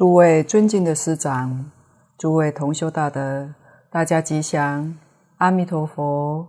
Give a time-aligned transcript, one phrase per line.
[0.00, 1.70] 诸位尊敬的师长，
[2.16, 3.54] 诸位同修大德，
[3.90, 4.96] 大家吉祥，
[5.36, 6.48] 阿弥陀佛。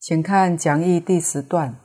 [0.00, 1.76] 请看讲义第十段。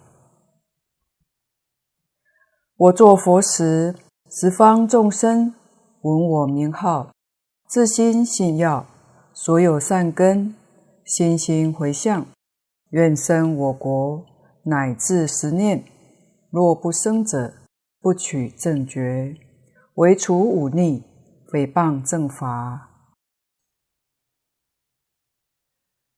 [2.76, 3.94] 我作佛时，
[4.32, 5.54] 十方众生
[6.02, 7.12] 闻我名号，
[7.68, 8.88] 自心信要，
[9.32, 10.56] 所有善根，
[11.06, 12.26] 心心回向，
[12.90, 14.26] 愿生我国，
[14.64, 15.86] 乃至十念。
[16.50, 17.54] 若不生者，
[18.02, 19.38] 不取正觉。
[19.96, 21.04] 为除忤逆，
[21.52, 22.90] 诽谤正法。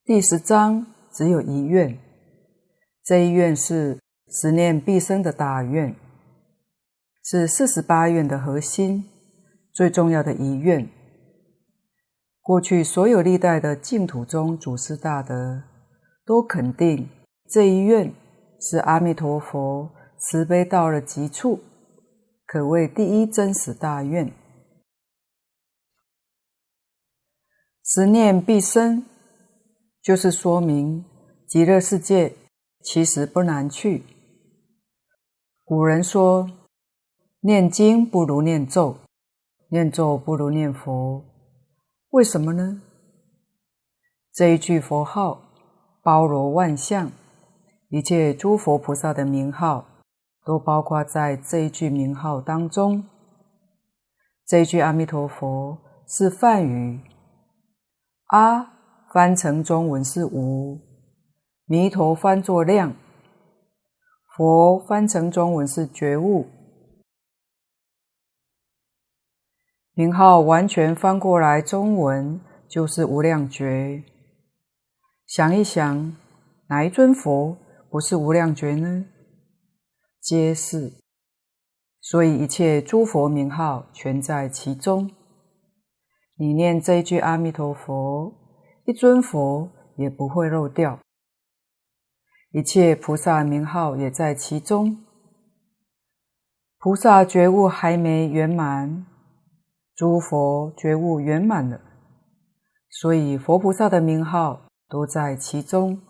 [0.06, 2.00] 第十章只有一愿，
[3.04, 4.00] 这一愿是
[4.30, 5.94] 十念必生的大愿，
[7.22, 9.10] 是四十八愿的核心，
[9.74, 10.90] 最重要的一愿。
[12.42, 15.64] 过去所有历代的净土宗祖师大德
[16.24, 17.10] 都肯定
[17.50, 18.14] 这一愿
[18.62, 21.60] 是阿弥陀佛慈悲到了极处。
[22.56, 24.32] 可谓第一真实大愿，
[27.84, 29.06] 十念必生，
[30.02, 31.04] 就是说明
[31.46, 32.34] 极乐世界
[32.82, 34.04] 其实不难去。
[35.66, 36.50] 古人说，
[37.42, 39.00] 念经不如念咒，
[39.68, 41.26] 念咒不如念佛，
[42.12, 42.82] 为什么呢？
[44.32, 45.42] 这一句佛号
[46.02, 47.12] 包罗万象，
[47.90, 49.86] 一切诸佛菩萨的名号。
[50.46, 53.04] 都包括在这一句名号当中。
[54.46, 57.02] 这一句阿弥陀佛是梵语，
[58.28, 58.72] 阿
[59.12, 60.80] 翻成中文是无，
[61.66, 62.96] 弥陀翻作量，
[64.36, 66.46] 佛翻成中文是觉悟。
[69.94, 74.04] 名号完全翻过来中文就是无量觉。
[75.26, 76.16] 想一想，
[76.68, 77.58] 哪一尊佛
[77.90, 79.06] 不是无量觉呢？
[80.26, 81.04] 皆是，
[82.02, 85.12] 所以一切诸佛名号全在其中。
[86.36, 88.34] 你念这一句阿弥陀佛，
[88.86, 91.00] 一尊佛也不会漏掉。
[92.54, 95.06] 一切菩萨名号也在其中。
[96.80, 99.06] 菩萨觉悟还没圆满，
[99.94, 101.80] 诸佛觉悟圆满了，
[102.90, 106.02] 所以佛菩萨的名号都在其中。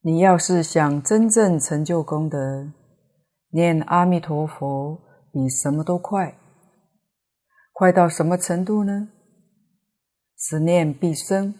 [0.00, 2.72] 你要是想真正成就功德，
[3.50, 4.96] 念阿弥陀佛
[5.32, 6.38] 比什么都快，
[7.72, 9.08] 快到什么程度呢？
[10.36, 11.52] 十念必生。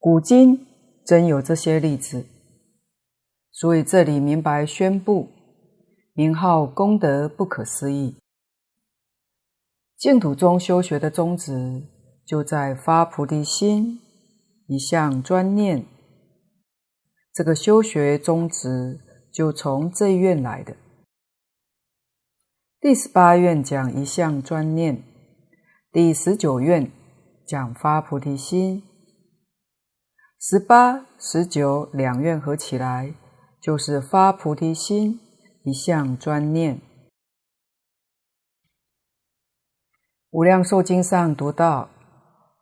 [0.00, 0.66] 古今
[1.06, 2.26] 真有这些例子，
[3.52, 5.28] 所以这里明白宣布，
[6.12, 8.16] 名号功德不可思议。
[9.96, 11.84] 净土中修学的宗旨，
[12.26, 14.00] 就在发菩提心，
[14.66, 15.86] 一向专念。
[17.34, 19.00] 这个修学宗旨
[19.32, 20.76] 就从这一愿来的。
[22.80, 25.02] 第十八院讲一向专念，
[25.90, 26.92] 第十九院
[27.44, 28.84] 讲发菩提心，
[30.38, 33.12] 十八、十九两院合起来
[33.60, 35.18] 就是发菩提心，
[35.64, 36.80] 一向专念。
[40.30, 41.90] 无量寿经上读到，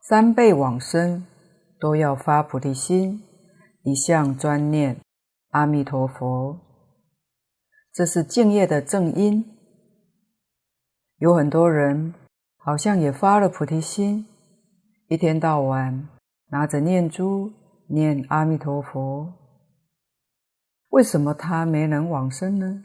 [0.00, 1.26] 三辈往生
[1.78, 3.22] 都要发菩提心。
[3.84, 5.00] 一向专念
[5.50, 6.56] 阿弥陀佛，
[7.92, 9.44] 这是敬业的正因。
[11.18, 12.14] 有很多人
[12.56, 14.24] 好像也发了菩提心，
[15.08, 16.08] 一天到晚
[16.50, 17.52] 拿着念珠
[17.88, 19.32] 念阿弥陀佛，
[20.90, 22.84] 为什么他没能往生呢？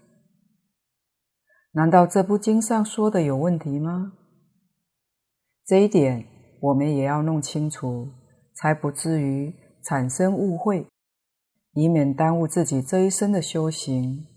[1.73, 4.13] 难道这部经上说的有问题吗？
[5.63, 6.25] 这一点
[6.59, 8.09] 我们也要弄清楚，
[8.55, 9.53] 才不至于。
[9.87, 10.85] 产生误会，
[11.71, 14.27] 以免耽误自己这一生的修行。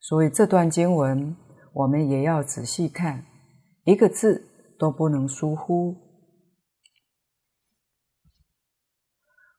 [0.00, 1.36] 所以这段经文
[1.74, 3.26] 我们也要仔细看，
[3.84, 4.48] 一个字
[4.78, 5.96] 都不能疏忽。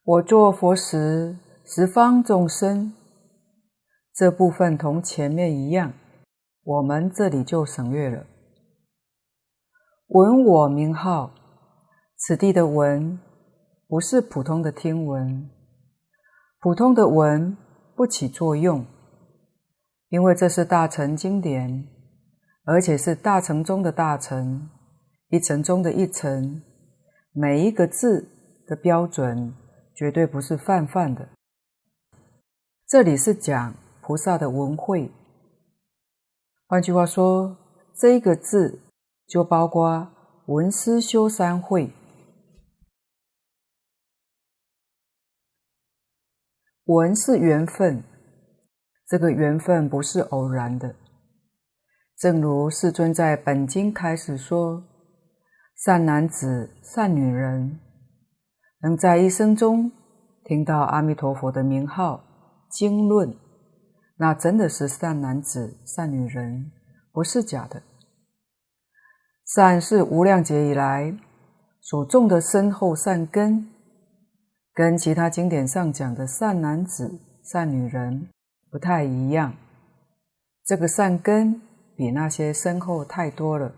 [0.04, 2.94] 我作佛时，十方众生，
[4.12, 5.94] 这部分同前面一样，
[6.64, 8.26] 我们这里就省略了。
[10.08, 11.36] 闻我名号，
[12.18, 13.20] 此地的闻。
[13.94, 15.52] 不是普通的听闻，
[16.62, 17.56] 普通的闻
[17.96, 18.84] 不起作用，
[20.10, 21.88] 因为这是大乘经典，
[22.64, 24.68] 而且是大乘中的大乘，
[25.30, 26.64] 一层中的一层，
[27.34, 28.28] 每一个字
[28.66, 29.54] 的标准
[29.94, 31.30] 绝对不是泛泛的。
[32.88, 35.12] 这里是讲菩萨的闻慧，
[36.66, 37.56] 换句话说，
[37.96, 38.80] 这一个字
[39.28, 40.10] 就包括
[40.48, 41.94] 闻思修三慧。
[46.86, 48.04] 闻是缘分，
[49.08, 50.94] 这个缘分不是偶然的。
[52.18, 54.84] 正如世尊在本经开始说
[55.86, 57.80] ：“善男子、善女人，
[58.82, 59.94] 能在一生中
[60.44, 62.22] 听到阿弥陀佛的名号、
[62.70, 63.34] 经论，
[64.18, 66.70] 那真的是善男子、善女人，
[67.14, 67.82] 不是假的。
[69.56, 71.18] 善是无量劫以来
[71.80, 73.73] 所种的深厚善根，
[74.74, 78.30] 跟其他经典上讲的善男子、善女人
[78.72, 79.56] 不太一样。
[80.66, 81.62] 这个善根
[81.96, 83.76] 比那些深厚太多了，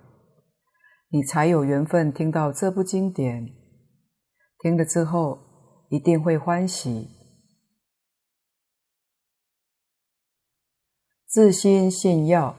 [1.09, 3.50] 你才有缘分听到这部经典，
[4.59, 5.39] 听了之后
[5.89, 7.09] 一定会欢喜。
[11.27, 12.56] 自心信要，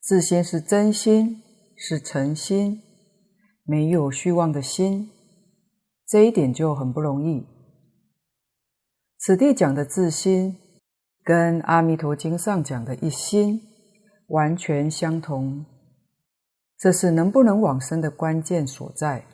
[0.00, 1.42] 自心是真心，
[1.74, 2.82] 是诚心，
[3.64, 5.10] 没有虚妄的心，
[6.10, 7.46] 这一点就很不容易。
[9.16, 10.58] 此地讲的自心，
[11.22, 13.62] 跟《阿弥陀经》上讲的一心
[14.26, 15.64] 完全相同，
[16.76, 19.24] 这是能不能往生的关键所在。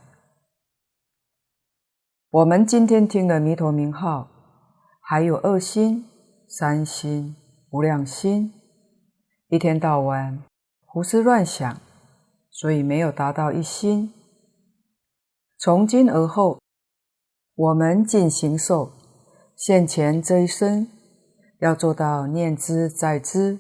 [2.29, 4.29] 我们今天听了弥陀名号，
[5.01, 6.05] 还有二心、
[6.47, 7.35] 三心。
[7.71, 8.53] 无量心，
[9.49, 10.43] 一天到晚
[10.85, 11.81] 胡思乱想，
[12.51, 14.13] 所以没有达到一心。
[15.59, 16.59] 从今而后，
[17.57, 18.93] 我们进行寿
[19.57, 20.89] 现前这一生，
[21.59, 23.59] 要做到念兹在兹，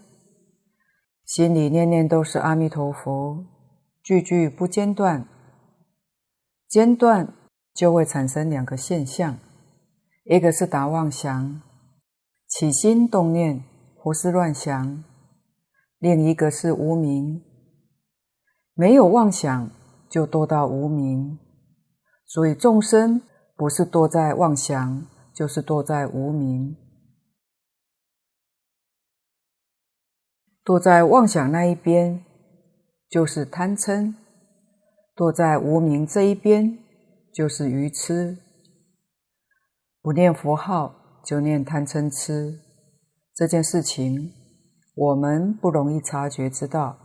[1.25, 3.46] 心里念念都是阿弥陀佛，
[4.02, 5.26] 句句不间断。
[6.69, 7.32] 间断
[7.72, 9.38] 就会产生两个现象，
[10.25, 11.62] 一个是打妄想，
[12.46, 13.64] 起心动念。
[13.98, 15.02] 胡思乱想，
[15.98, 17.43] 另一个是无明，
[18.75, 19.70] 没有妄想
[20.08, 21.40] 就堕到无明，
[22.25, 23.22] 所以众生
[23.56, 26.76] 不是堕在妄想，就是堕在无明。
[30.62, 32.23] 堕在妄想那一边
[33.08, 34.14] 就是贪嗔，
[35.14, 36.79] 堕在无明这一边
[37.32, 38.37] 就是愚痴。
[40.03, 42.61] 不念佛号就念贪嗔痴。
[43.35, 44.32] 这件事情，
[44.94, 46.99] 我们不容易察觉知道。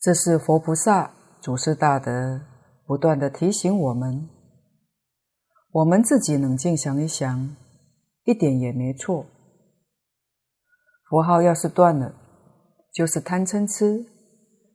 [0.00, 2.42] 这是佛菩萨祖师大德
[2.86, 4.35] 不断地提醒我们。
[5.72, 7.56] 我们自己冷静想一想，
[8.24, 9.26] 一点也没错。
[11.08, 12.14] 佛号要是断了，
[12.92, 14.06] 就是贪嗔痴，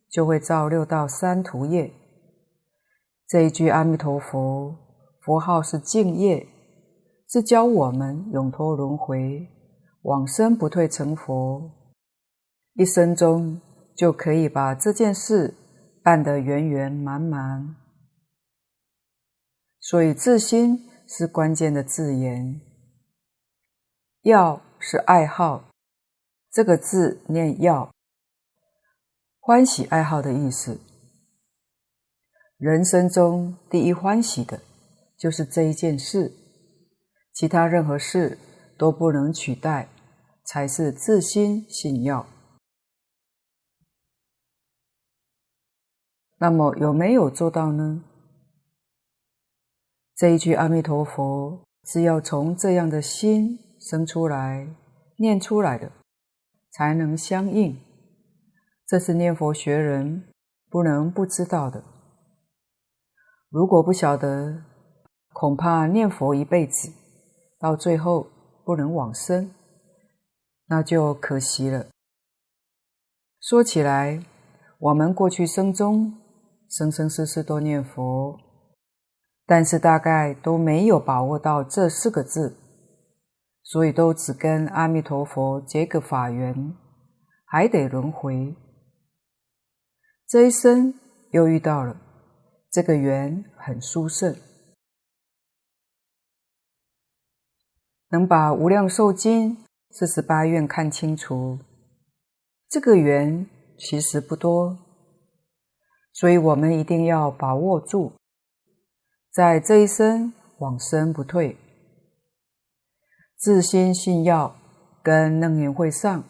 [0.08, 1.92] 就会造六道三途业。
[3.26, 4.74] 这一句阿弥陀佛，
[5.20, 6.46] 佛号是净业，
[7.28, 9.48] 是教我们永脱轮回。
[10.02, 11.70] 往生不退成佛，
[12.74, 13.60] 一生中
[13.96, 15.54] 就可以把这件事
[16.02, 17.76] 办得圆圆满满。
[19.82, 22.62] 所以自心是关键的字眼。
[24.22, 25.68] 要是爱好，
[26.50, 27.92] 这个字念要，
[29.38, 30.80] 欢喜爱好的意思。
[32.56, 34.62] 人生中第一欢喜的，
[35.18, 36.32] 就是这一件事，
[37.34, 38.38] 其他任何事
[38.78, 39.90] 都不能取代。
[40.44, 42.26] 才是自心信要。
[46.38, 48.04] 那么有没有做到呢？
[50.14, 54.68] 这一句阿弥陀佛是要从这样的心生出来、
[55.16, 55.90] 念出来的，
[56.70, 57.78] 才能相应。
[58.86, 60.24] 这是念佛学人
[60.68, 61.82] 不能不知道的。
[63.48, 64.62] 如果不晓得，
[65.32, 66.92] 恐怕念佛一辈子，
[67.58, 68.26] 到最后
[68.64, 69.50] 不能往生。
[70.66, 71.86] 那就可惜了。
[73.40, 74.22] 说起来，
[74.78, 76.14] 我们过去生中
[76.68, 78.38] 生生世世都念佛，
[79.52, 82.56] 但是大概都没有把握到这四个字，
[83.62, 86.74] 所以都只跟阿弥陀佛结个法缘，
[87.44, 88.56] 还得轮回。
[90.26, 90.94] 这一生
[91.32, 92.00] 又遇到了，
[92.70, 94.34] 这个缘很殊胜，
[98.08, 99.58] 能把无量寿经。
[99.90, 101.58] 四十八愿看清楚，
[102.70, 103.46] 这个缘
[103.78, 104.78] 其实不多，
[106.14, 108.14] 所以我们一定要把握住，
[109.32, 111.56] 在这一生往生不退。
[113.38, 114.54] 自心信要，
[115.02, 116.22] 跟楞严会上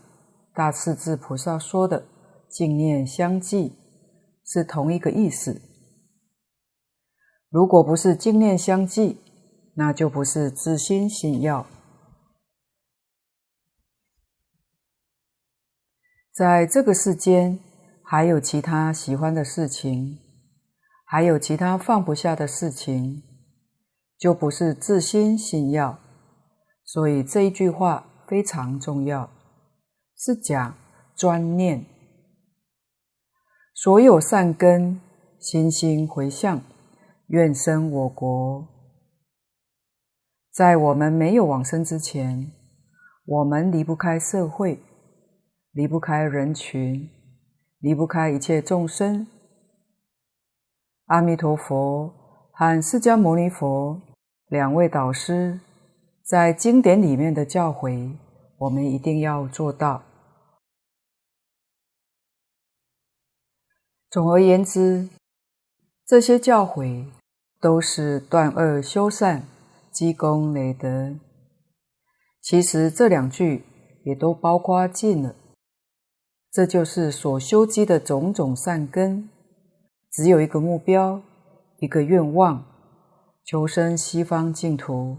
[0.55, 2.07] 大势至菩萨说的
[2.49, 3.77] 净念相继
[4.45, 5.61] 是同一个意思。
[7.51, 9.19] 如果不是净念相继，
[9.75, 11.67] 那就不是自心信要。
[16.33, 17.59] 在这个世间，
[18.05, 20.19] 还有其他喜欢的事情，
[21.13, 23.23] 还有其他放不下的事情，
[24.19, 25.99] 就不是自心信要。
[26.85, 29.29] 所以这一句话非常重要，
[30.17, 30.75] 是讲
[31.15, 31.85] 专念，
[33.75, 35.03] 所有善根，
[35.39, 36.63] 心心回向，
[37.27, 38.67] 愿生我国。
[40.51, 42.51] 在我们没有往生之前，
[43.27, 44.83] 我们离不开社会，
[45.73, 47.07] 离不开人群，
[47.81, 49.27] 离不开一切众生。
[51.13, 52.11] 阿弥陀佛
[52.53, 54.01] 和释迦牟尼佛
[54.47, 55.61] 两位导师
[56.25, 58.17] 在经典里面的教诲，
[58.57, 60.03] 我们一定要做到。
[64.09, 65.11] 总而言之，
[66.07, 67.11] 这些教诲
[67.61, 69.47] 都是断恶修善。
[69.93, 71.15] 积功累德，
[72.41, 73.63] 其实这两句
[74.07, 75.37] 也都包括尽了。
[76.51, 79.29] 这就是所修积的种种善根，
[80.13, 81.23] 只有一个目标，
[81.79, 82.67] 一个愿望，
[83.47, 85.17] 求生西方净土。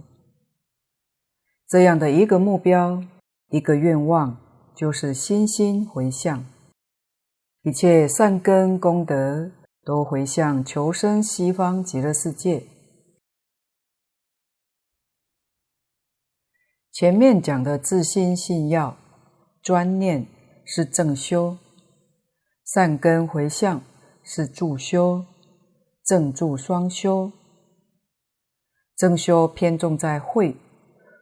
[1.67, 3.03] 这样的一个目标，
[3.49, 4.37] 一个愿望，
[4.75, 6.45] 就是心心回向，
[7.63, 9.49] 一切善根功德
[9.83, 12.63] 都回向求生西方极乐世界。
[16.91, 18.95] 前面讲的自心信要、
[19.63, 20.27] 专念
[20.63, 21.57] 是正修，
[22.63, 23.81] 善根回向
[24.23, 25.25] 是助修，
[26.03, 27.31] 正助双修。
[28.95, 30.55] 正修偏重在慧，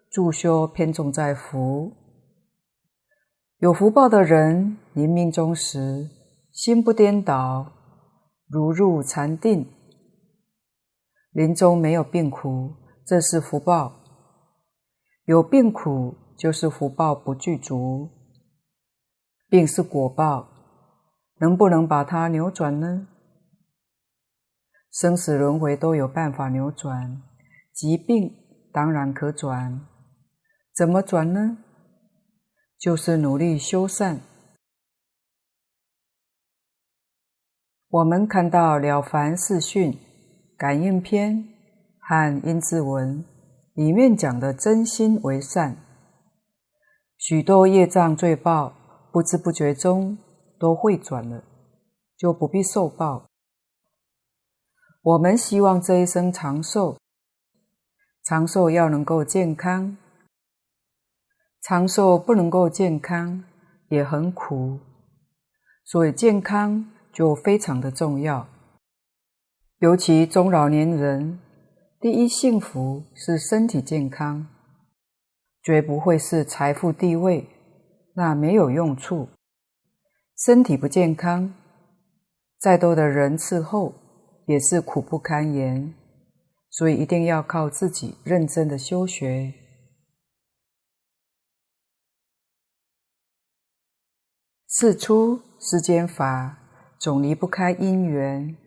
[0.10, 1.92] 助修偏重在福。
[3.58, 6.10] 有福报的人，临命终时
[6.52, 7.72] 心不颠倒，
[8.48, 9.66] 如入禅定，
[11.32, 12.72] 临终没有病苦，
[13.06, 13.94] 这是福报。
[15.26, 18.10] 有病苦，就是福报不具足。
[19.48, 20.51] 病是果报，
[21.42, 23.08] 能不能把它扭转呢？
[24.92, 27.22] 生死轮回都有办法扭转，
[27.74, 28.32] 疾病
[28.72, 29.86] 当然可转。
[30.74, 31.58] 怎么转呢？
[32.78, 34.22] 就是努力修善。
[37.90, 39.92] 我们看到《了凡四训》
[40.58, 41.36] 《感应篇》
[42.00, 43.24] 和《阴騭文》。
[43.74, 45.78] 里面讲的真心为善，
[47.18, 50.18] 许多业障罪报不知不觉中
[50.62, 51.44] 都会转了，
[52.16, 53.26] 就不必受报。
[55.02, 57.00] 我们希望这一生长寿，
[58.24, 59.98] 长寿要能够健康，
[61.64, 63.44] 长寿不能够健康
[63.90, 64.80] 也很苦，
[65.84, 68.48] 所以健康就非常的重要，
[69.80, 71.40] 尤其中老年人。
[72.00, 74.48] 第一幸福是身体健康，
[75.64, 77.48] 绝不会是财富地位，
[78.14, 79.28] 那没有用处。
[80.44, 81.54] 身体不健康，
[82.58, 83.94] 再多的人伺候
[84.48, 85.94] 也是苦不堪言。
[86.72, 89.54] 所以一定要靠自己认真的修学。
[94.68, 96.58] 世出世间法，
[96.98, 98.58] 总离不开因缘，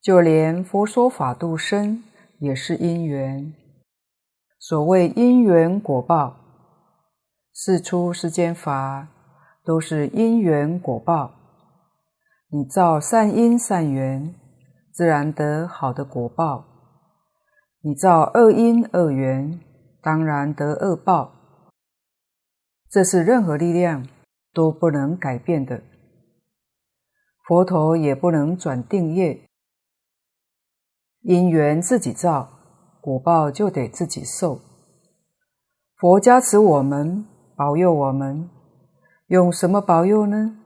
[0.00, 2.02] 就连佛说法度生。
[2.38, 3.54] 也是因缘，
[4.58, 6.36] 所谓因缘果报，
[7.54, 9.11] 世出世间法
[9.64, 11.34] 都是因缘果报。
[12.48, 14.34] 你造善因善缘，
[14.92, 16.64] 自然得好的果报；
[17.80, 19.60] 你造恶因恶缘，
[20.02, 21.32] 当然得恶报。
[22.90, 24.06] 这是任何力量
[24.52, 25.82] 都不能改变的，
[27.48, 29.48] 佛陀也不能转定业。
[31.22, 32.50] 因缘自己造，
[33.00, 34.60] 果报就得自己受。
[35.96, 37.24] 佛加持我们，
[37.56, 38.50] 保佑我们，
[39.32, 40.58] 用什么保佑呢？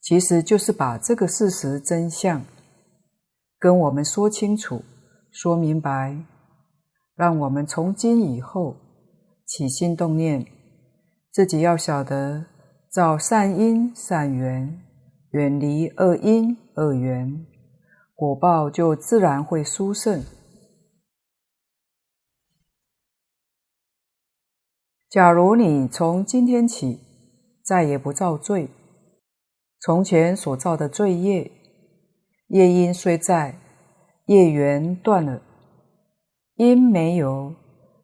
[0.00, 2.44] 其实就是把这个事实真相
[3.58, 4.84] 跟我们说清楚、
[5.32, 6.24] 说明白，
[7.16, 8.76] 让我们从今以后
[9.44, 10.46] 起心动念，
[11.32, 12.46] 自己要晓得
[12.88, 14.80] 造善因善缘，
[15.32, 17.44] 远离恶因恶缘。
[18.14, 20.22] 果报就自然会殊胜。
[25.10, 27.00] 假如你从今天起
[27.64, 28.68] 再也不造罪，
[29.80, 31.50] 从前所造的罪业，
[32.48, 33.58] 业因虽在，
[34.26, 35.40] 业缘断了，
[36.56, 37.54] 因没有，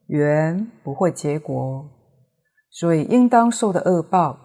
[0.06, 1.88] 缘不会结果，
[2.70, 4.38] 所以应当受的恶报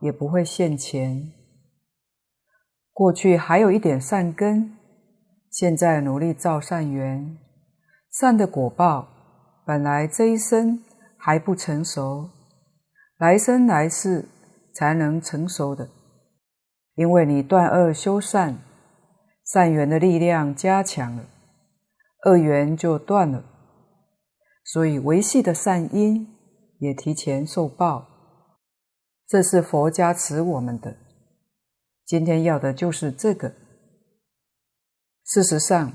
[0.00, 1.32] 也不会现前。
[2.92, 4.76] 过去还有一点善根。
[5.50, 7.36] 现在努力造善缘，
[8.12, 9.08] 善的果报
[9.66, 10.80] 本来这一生
[11.16, 12.30] 还不成熟，
[13.18, 14.28] 来生来世
[14.74, 15.88] 才能成熟的。
[16.94, 18.58] 因为你断恶修善，
[19.44, 21.24] 善缘的力量加强了，
[22.26, 23.44] 恶缘就断了。
[24.64, 26.28] 所以维系的善因
[26.78, 28.06] 也提前受报。
[29.26, 30.96] 这是佛加持我们的。
[32.04, 33.54] 今天要的就是这个。
[35.24, 35.92] 事实上，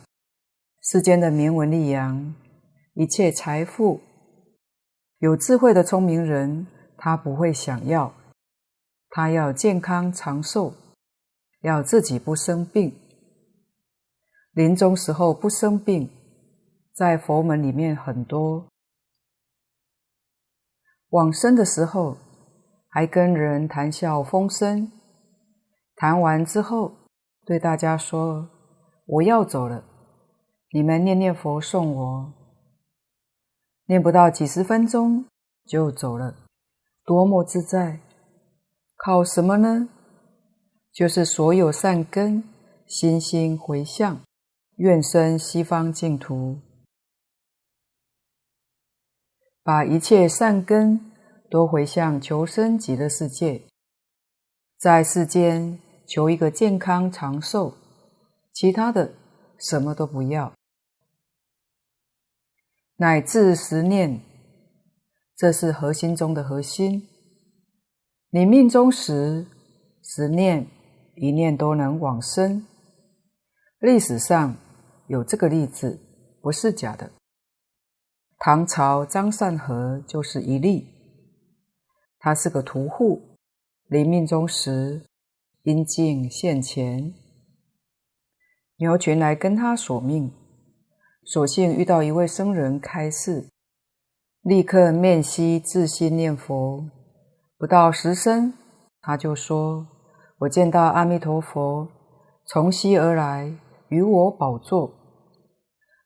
[0.81, 2.35] 世间的名闻利养，
[2.93, 3.99] 一切财富，
[5.19, 6.65] 有智慧的聪明人，
[6.97, 8.13] 他不会想要，
[9.15, 10.73] 他要健康长寿，
[11.61, 12.93] 要自己不生病，
[14.51, 16.09] 临终时候不生病，
[16.93, 18.67] 在佛门里面很多。
[21.11, 22.17] 往生的时候，
[22.89, 24.91] 还跟人谈笑风生，
[25.95, 26.91] 谈完之后，
[27.45, 28.49] 对大家说
[29.07, 29.81] ：“我要走了，
[30.73, 32.33] 你们念念佛送我。”
[33.87, 35.25] 念不到几十分钟
[35.65, 36.35] 就走了，
[37.05, 38.01] 多么自在！
[38.95, 39.89] 靠什么呢？
[40.91, 42.43] 就是所有善根，
[42.87, 44.21] 心心回向，
[44.77, 46.59] 愿生西方净土，
[49.63, 51.11] 把一切善根。
[51.47, 53.61] 都回向求生极乐世界，
[54.77, 57.77] 在世间求一个健康长寿，
[58.51, 59.13] 其他的
[59.59, 60.53] 什么都不要，
[62.97, 64.19] 乃至十念，
[65.37, 67.07] 这是核心中的核心。
[68.35, 69.47] 你命中时，
[70.03, 70.67] 十念
[71.15, 72.67] 一念都能往生。
[73.79, 74.57] 历史上
[75.07, 76.01] 有这个例子，
[76.41, 77.09] 不是假的。
[78.37, 80.85] 唐朝张善和就是一例。
[82.19, 83.37] 他是个屠户，
[83.87, 85.05] 临命终时，
[85.63, 87.13] 因境现前，
[88.75, 90.29] 牛群来跟他索命，
[91.23, 93.47] 所幸遇到一位僧人开示，
[94.41, 96.89] 立刻面悉自心念佛，
[97.65, 98.53] 不到十声，
[99.01, 99.87] 他就说
[100.37, 101.87] ：“我见到阿弥陀佛
[102.45, 104.93] 从西而来，与我宝座。”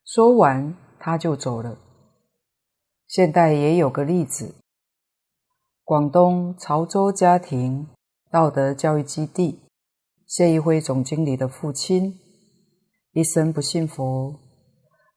[0.08, 1.78] 说完，他就走了。
[3.10, 4.56] 现代也有个例子。
[5.84, 7.90] 广东潮州家庭
[8.32, 9.60] 道德教育基地
[10.26, 12.18] 谢一辉总经理的父亲，
[13.12, 14.34] 一生不信佛，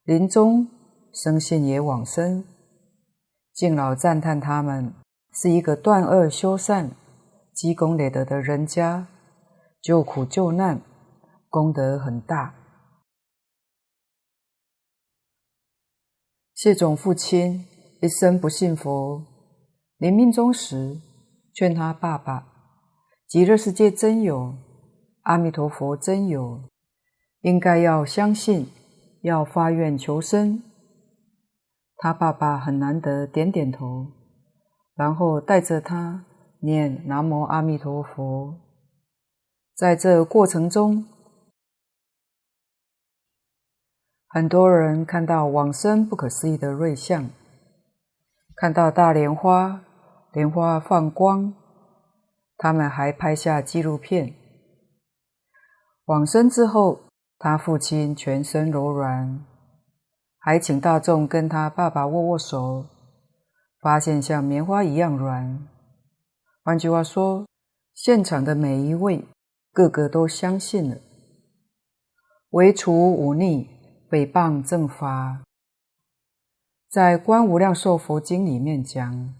[0.03, 0.67] 临终
[1.13, 2.45] 生信也往生。
[3.53, 4.93] 敬老赞叹他们
[5.33, 6.91] 是一个断恶修善、
[7.53, 9.07] 积功累德的人家，
[9.81, 10.81] 救苦救难，
[11.49, 12.55] 功德很大。
[16.55, 17.67] 谢总父亲
[18.01, 19.27] 一生不信佛。
[19.97, 21.01] 临命终时，
[21.55, 22.47] 劝他爸爸
[23.27, 24.55] ：“极乐世界真有，
[25.23, 26.69] 阿弥陀佛真有，
[27.41, 28.69] 应该要相信，
[29.23, 30.63] 要发愿求生。”
[31.97, 34.09] 他爸爸很难得点点头，
[34.95, 36.25] 然后带着他
[36.61, 38.61] 念南无阿弥陀佛。
[39.75, 41.07] 在这过程中，
[44.29, 47.31] 很多人看到往生不可思议的瑞相，
[48.55, 49.83] 看到大莲花。
[50.33, 51.53] 莲花放光，
[52.57, 54.35] 他们还拍下纪录片。
[56.07, 57.01] 往生之后，
[57.39, 59.45] 他父亲全身柔软，
[60.39, 62.87] 还请大众跟他爸爸握握手，
[63.83, 65.69] 发现像棉花一样软。
[66.63, 67.45] 换句话说，
[67.93, 69.27] 现场的每一位
[69.73, 70.97] 个个都相信了。
[72.51, 73.69] 唯除忤逆、
[74.09, 75.43] 诽谤正法，
[76.89, 79.35] 在《观无量寿佛经》里面讲。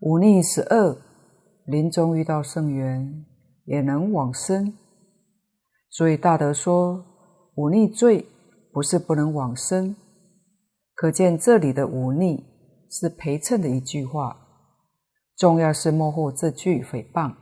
[0.00, 1.00] 忤逆十恶，
[1.64, 3.24] 临终遇到圣缘，
[3.66, 4.76] 也能往生。
[5.88, 7.04] 所以大德说，
[7.54, 8.26] 忤逆罪
[8.72, 9.94] 不是不能往生。
[10.94, 12.44] 可见这里的忤逆
[12.94, 14.36] 是陪衬的一句话，
[15.36, 17.34] 重要是末后这句诽谤。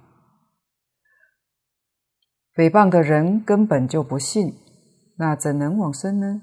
[2.55, 4.55] 诽谤的人根本就不信，
[5.19, 6.41] 那怎能往生呢？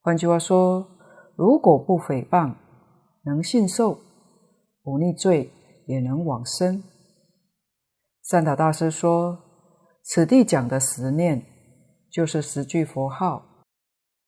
[0.00, 0.98] 换句话说，
[1.36, 2.56] 如果不诽谤，
[3.22, 4.00] 能信受。
[4.82, 5.52] 不逆罪
[5.86, 6.82] 也能往生。
[8.22, 9.36] 善导大师说
[10.02, 11.44] ：“此地讲的十念，
[12.10, 13.64] 就是十句佛号，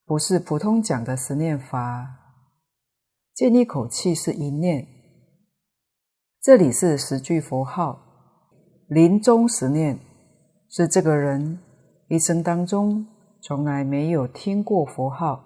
[0.04, 2.27] 不是普通讲的十念法。
[3.38, 4.84] 这一口气是一念，
[6.42, 8.00] 这里是十句佛号。
[8.88, 9.96] 临终十念，
[10.68, 11.60] 是这个人
[12.08, 13.06] 一生当中
[13.40, 15.44] 从来没有听过佛号，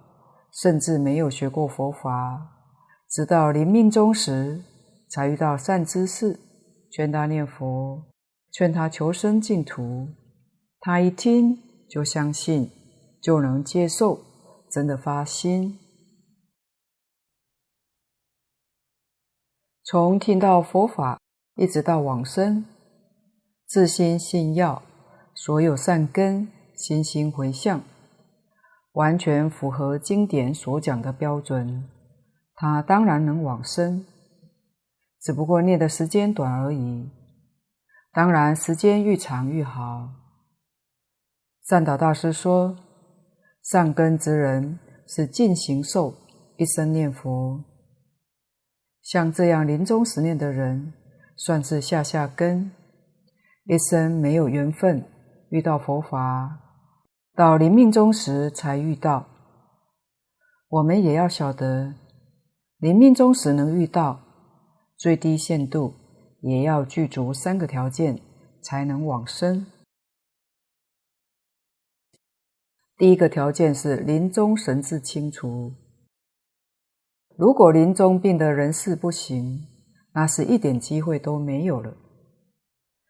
[0.63, 2.41] 甚至没有学过佛法，
[3.11, 4.63] 直到临命终时。”
[5.11, 6.41] 才遇到善知识，
[6.91, 8.03] 劝他念佛，
[8.51, 10.09] 劝他求生净土。
[10.81, 11.59] 他一听
[11.91, 12.71] 就相信，
[13.21, 14.19] 就能接受，
[14.71, 15.79] 真的发心。
[19.85, 21.19] 从听到佛法
[21.57, 22.65] 一直到往生，
[23.67, 24.81] 自心信要，
[25.35, 27.83] 所有善根心心回向，
[28.93, 31.89] 完全符合经典所讲的标准，
[32.55, 34.07] 他当然能往生。
[35.21, 37.11] 只不过念的时间短而已。
[38.13, 40.11] 当然，时间愈长愈好。
[41.69, 42.77] 善导大师说
[43.63, 46.15] ：“善根之人是尽形寿，
[46.57, 47.72] 一生念佛。
[49.03, 50.95] 像这样临终时念的人，
[51.37, 52.73] 算是下下根，
[53.65, 55.05] 一生没有缘分
[55.51, 56.59] 遇到佛法，
[57.35, 59.29] 到临命终时才遇到。
[60.69, 61.95] 我们也要晓得，
[62.79, 64.21] 临命终时能遇到，
[64.97, 65.95] 最低限度。”
[66.43, 68.21] 也要具足三个条件，
[68.61, 69.65] 才能往生。
[72.97, 75.73] 第一个条件是临终神志清楚。
[77.43, 79.67] 如果临终病得人事不行，
[80.15, 81.93] 那是一点机会都没有了。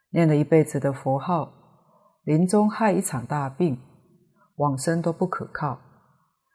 [0.08, 1.52] 念了一辈子的佛号，
[2.24, 3.78] 临终害一场大病，
[4.56, 5.78] 往生都不可靠。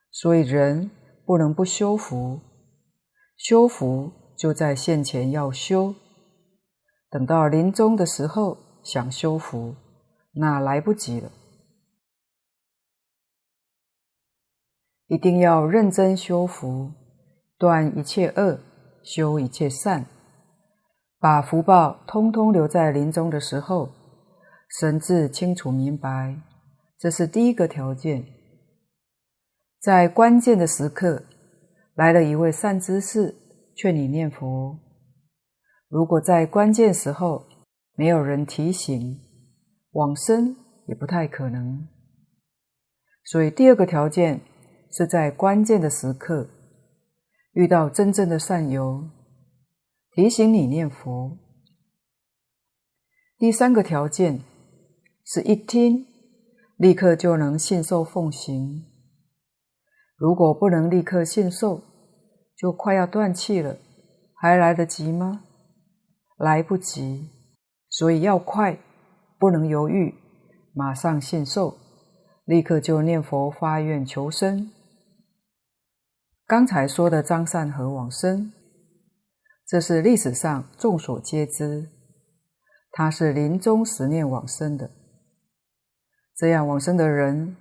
[0.09, 0.89] 所以人
[1.23, 2.39] 不能不修福，
[3.37, 5.93] 修福就在现前要修。
[7.11, 9.75] 等到临终的时候想修福，
[10.33, 11.31] 那来不及了。
[15.05, 16.91] 一定要认真修福，
[17.57, 18.59] 断一切恶，
[19.03, 20.05] 修一切善，
[21.19, 23.89] 把福报通通留在临终的时候，
[24.79, 26.39] 神智清楚明白，
[26.99, 28.25] 这是第一个条件。
[29.79, 31.23] 在关键的时刻，
[31.95, 33.33] 来了一位善知识，
[33.75, 34.77] 劝你念佛。
[35.87, 37.47] 如果在关键时候
[37.95, 39.19] 没有人提醒，
[39.93, 40.55] 往生
[40.87, 41.87] 也不太可能。
[43.23, 44.41] 所以第二个条件
[44.91, 46.47] 是在关键的时刻
[47.57, 49.09] 遇到真正的善友，
[50.11, 51.39] 提醒你念佛。
[53.35, 54.43] 第三个条件
[55.25, 56.05] 是一听
[56.77, 58.85] 立刻就能信受奉行。
[60.17, 61.81] 如果不能立刻信受，
[62.55, 63.79] 就快要断气了，
[64.35, 65.41] 还来得及吗？
[66.37, 67.27] 来不及，
[67.89, 68.77] 所以要快，
[69.39, 70.13] 不能犹豫，
[70.75, 71.75] 马上信受，
[72.45, 74.71] 立刻就念佛发愿求生。
[76.47, 78.53] 刚才说的张善和往生，
[79.65, 81.89] 这是历史上众所皆知，
[82.91, 84.89] 他是临终时念往生的。
[86.37, 87.57] 这样往生的人，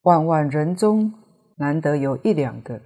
[0.00, 1.14] 万万人中
[1.58, 2.82] 难得有一两个，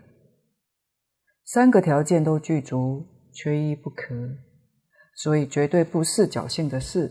[1.46, 4.14] 三个条件都具足，缺一不可。
[5.14, 7.10] 所以绝对不是侥幸的事。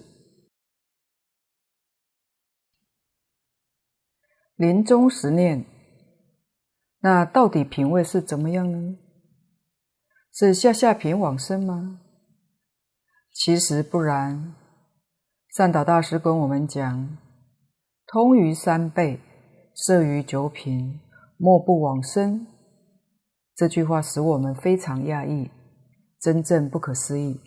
[4.57, 5.65] 临终时念，
[7.01, 8.97] 那到底品位是怎么样呢？
[10.33, 12.01] 是下下品往生吗？
[13.31, 14.53] 其实不然。
[15.55, 17.17] 善导大师跟我们讲
[18.07, 19.21] ：“通于三辈，
[19.73, 20.99] 摄于九品，
[21.37, 22.45] 莫不往生。”
[23.55, 25.49] 这句话使我们非常讶异，
[26.19, 27.39] 真正不可思议。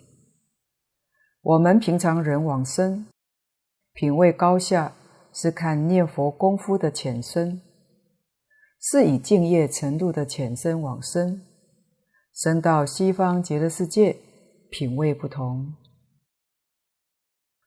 [1.43, 3.05] 我们平常人往生，
[3.93, 4.93] 品位高下
[5.31, 7.61] 是看念佛功夫的浅深，
[8.81, 11.41] 是以敬业程度的浅深往生。
[12.33, 14.15] 生到西方极乐世界，
[14.69, 15.73] 品位不同。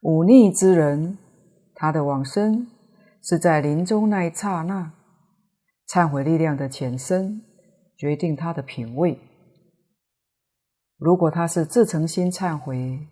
[0.00, 1.18] 忤逆之人，
[1.74, 2.66] 他的往生
[3.22, 4.92] 是在临终那一刹那，
[5.88, 7.42] 忏悔力量的浅深
[7.96, 9.18] 决定他的品位。
[10.96, 13.06] 如果他是自诚心忏悔，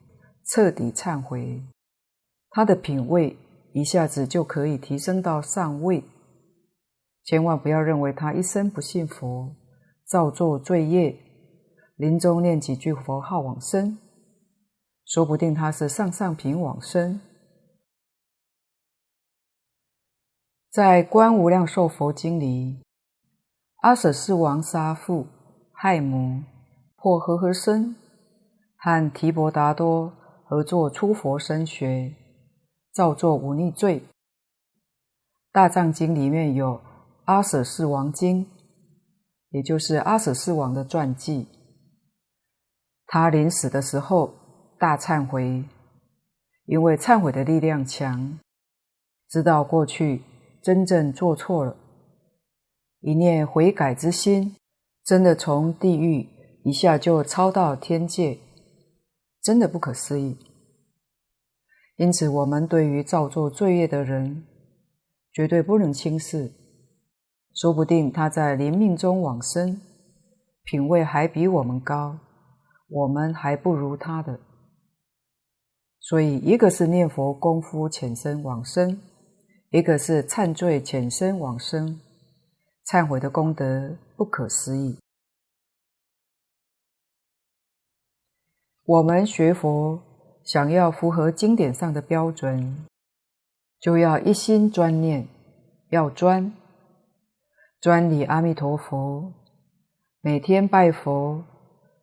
[0.46, 1.62] 彻底忏悔，
[2.48, 3.36] 他的品位
[3.74, 6.02] 一下子就可以提升到上位。
[7.24, 9.54] 千万不要认为他一生不信佛，
[10.04, 11.16] 造作罪业，
[11.96, 13.98] 临终念几句佛号往生，
[15.04, 17.20] 说不定他是上上品往生。
[20.70, 22.82] 在《观无量寿佛经》里，
[23.82, 25.26] 阿舍世王杀父
[25.72, 26.42] 害母，
[26.96, 27.96] 破和合身，
[28.76, 30.12] 和提婆达多。
[30.50, 32.12] 合作出佛身学，
[32.92, 34.02] 造作忤逆罪。
[35.52, 36.80] 大藏经里面有
[37.30, 38.44] 阿舍世王经，
[39.50, 41.46] 也就是阿舍世王的传记。
[43.06, 44.34] 他临死的时候
[44.80, 45.62] 大忏悔，
[46.64, 48.40] 因为忏悔的力量强，
[49.28, 50.24] 知道过去
[50.60, 51.76] 真正做错了，
[52.98, 54.56] 一念悔改之心，
[55.04, 56.28] 真的从地狱
[56.64, 58.40] 一下就超到天界。
[59.40, 60.36] 真的不可思议，
[61.94, 64.44] 因此我们对于造作罪业的人，
[65.32, 66.56] 绝对不能轻视。
[67.54, 69.80] 说不定他在临命中往生，
[70.64, 72.18] 品位还比我们高，
[72.88, 74.40] 我们还不如他的。
[75.98, 79.00] 所以，一个是念佛功夫浅深往生，
[79.70, 82.00] 一个是忏罪浅深往生，
[82.86, 84.98] 忏悔的功德不可思议。
[88.86, 90.02] 我们学佛
[90.42, 92.86] 想要符合经典上的标准，
[93.78, 95.28] 就要一心专念，
[95.90, 96.52] 要专，
[97.80, 99.32] 专礼阿弥陀佛，
[100.20, 101.42] 每天拜佛，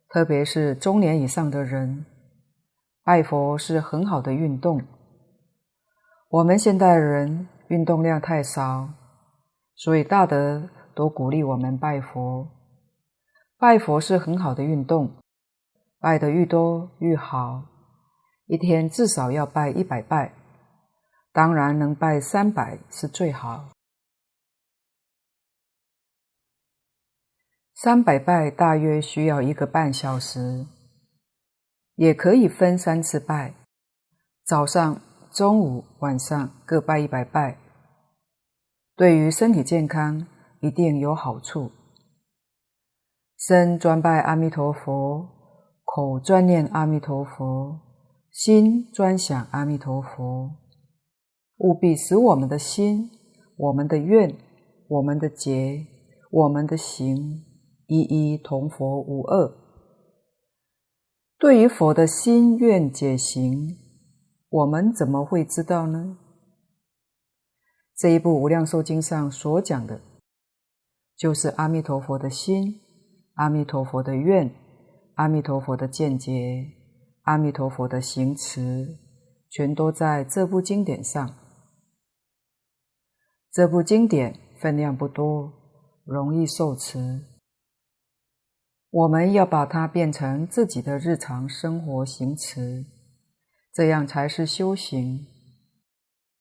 [0.08, 2.04] 特别是中年以上的人，
[3.04, 4.82] 拜佛是很好的运动。
[6.30, 8.88] 我们现代人运动量太少，
[9.76, 12.48] 所以大德都鼓励我们拜佛。
[13.56, 15.12] 拜佛是很好的运动。
[16.00, 17.62] 拜得愈多愈好，
[18.46, 20.32] 一天至少要拜一百拜，
[21.32, 23.68] 当然能拜三百是最好。
[27.80, 30.66] 三百拜大约需要一个半小时，
[31.94, 33.54] 也可以分三次拜，
[34.44, 37.56] 早上、中午、晚上各拜一百拜，
[38.96, 40.26] 对于身体健康
[40.60, 41.70] 一定有好处。
[43.38, 45.36] 身专拜阿弥陀佛。
[45.84, 47.80] 口专念阿弥陀佛，
[48.30, 50.50] 心专想阿弥陀佛，
[51.56, 53.08] 务必使我们的心、
[53.56, 54.36] 我们的愿、
[54.88, 55.86] 我们的结、
[56.30, 57.42] 我们的行，
[57.88, 59.52] 一一同佛无二。
[61.38, 63.78] 对于佛的心愿解行，
[64.50, 66.18] 我们怎么会知道呢？
[67.96, 70.00] 这一部《无量寿经》上所讲的，
[71.16, 72.80] 就是阿弥陀佛的心，
[73.34, 74.54] 阿弥陀佛的愿。
[75.14, 76.64] 阿弥陀佛的见解，
[77.22, 78.98] 阿弥陀佛的行持，
[79.50, 81.34] 全都在这部经典上。
[83.50, 85.52] 这部经典分量不多，
[86.04, 87.37] 容易受持。
[88.90, 92.86] 我们要把它变成自己的日常生活行持，
[93.72, 95.26] 这样才是修行。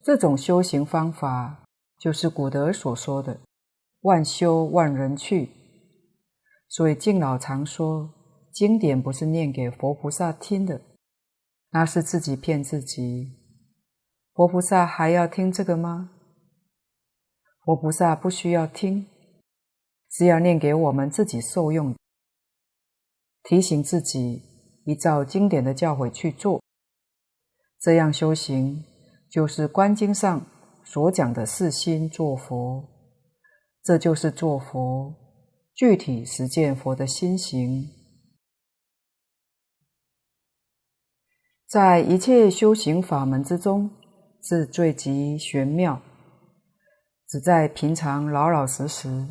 [0.03, 1.63] 这种修行方法，
[1.99, 3.39] 就是古德所说的
[4.01, 5.49] “万修万人去”。
[6.69, 8.13] 所以敬老常说。
[8.49, 10.81] 经典不是念给佛菩萨听的，
[11.69, 13.37] 那是自己骗自己。
[14.33, 16.09] 佛菩萨还要听这个吗？
[17.63, 19.05] 佛菩萨不需要听，
[20.09, 21.95] 是要念给我们自己受用，
[23.47, 24.43] 提醒自己
[24.83, 26.61] 依照经典的教诲去做。
[27.79, 28.83] 这样修行，
[29.31, 30.45] 就是观经上
[30.83, 32.83] 所讲的四心作佛，
[33.81, 35.15] 这就是作佛，
[35.73, 37.87] 具体实践佛的心行。
[41.69, 43.89] 在一切修行法门之中，
[44.43, 46.01] 是最极玄妙。
[47.29, 49.25] 只在平常老老实实、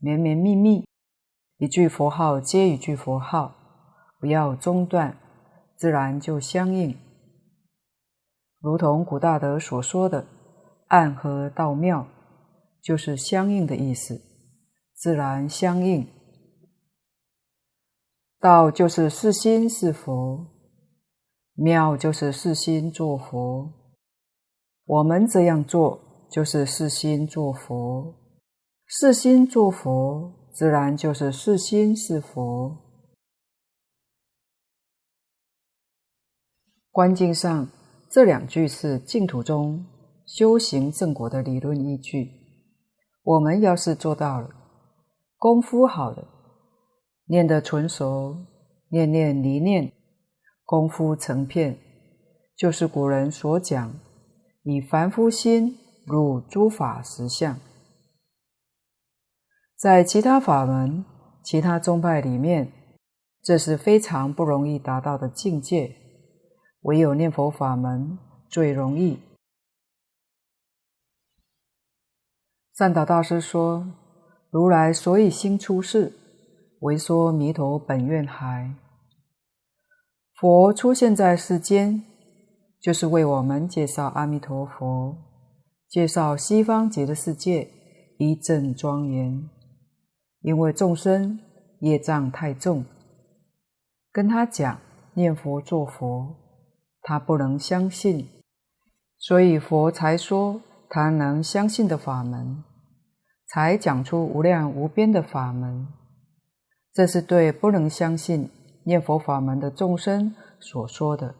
[0.00, 0.86] 绵绵密密，
[1.58, 3.57] 一句佛号接一句佛号，
[4.18, 5.16] 不要中断，
[5.76, 6.96] 自然就相应。
[8.60, 10.26] 如同古大德所说的
[10.88, 12.06] “暗合道妙”，
[12.82, 14.20] 就是相应的意思，
[14.94, 16.06] 自然相应。
[18.40, 20.46] 道就是是心是佛。
[21.60, 23.72] 妙就是是心作佛，
[24.84, 28.14] 我们这样做就是是心作佛，
[28.86, 32.87] 是心作佛，自然就是是心是佛。
[36.98, 37.68] 观经上
[38.10, 39.86] 这两句是净土中
[40.26, 42.28] 修行正果的理论依据。
[43.22, 44.50] 我们要是做到了，
[45.36, 46.26] 功夫好了，
[47.26, 48.36] 念得纯熟，
[48.88, 49.92] 念念离念。
[50.64, 51.78] 功夫成片，
[52.56, 53.94] 就是古人所讲
[54.66, 57.60] “以凡夫心入诸法实相”。
[59.78, 61.04] 在其他法门、
[61.44, 62.72] 其他宗派里面，
[63.40, 65.94] 这是非常不容易达到的境界，
[66.88, 69.18] 唯有念佛法门最容易。
[72.74, 73.86] 善导大师说
[74.50, 76.14] ：“如来所以心出世，
[76.80, 78.72] 为说弥陀本愿海。”
[80.40, 82.02] 佛出现在世间，
[82.80, 85.14] 就是为我们介绍阿弥陀佛，
[85.90, 87.70] 介绍西方极乐世界
[88.18, 89.46] 一正庄严。
[90.40, 91.38] 因为众生
[91.80, 92.86] 业障太重，
[94.10, 94.80] 跟他讲
[95.12, 96.47] 念佛做佛，
[97.08, 98.28] 他不能相信，
[99.16, 102.62] 所以佛才说他能相信的法门，
[103.46, 105.88] 才讲出无量无边的法门。
[106.92, 108.50] 这是对不能相信。
[108.84, 111.34] 念佛法门的众生所说的，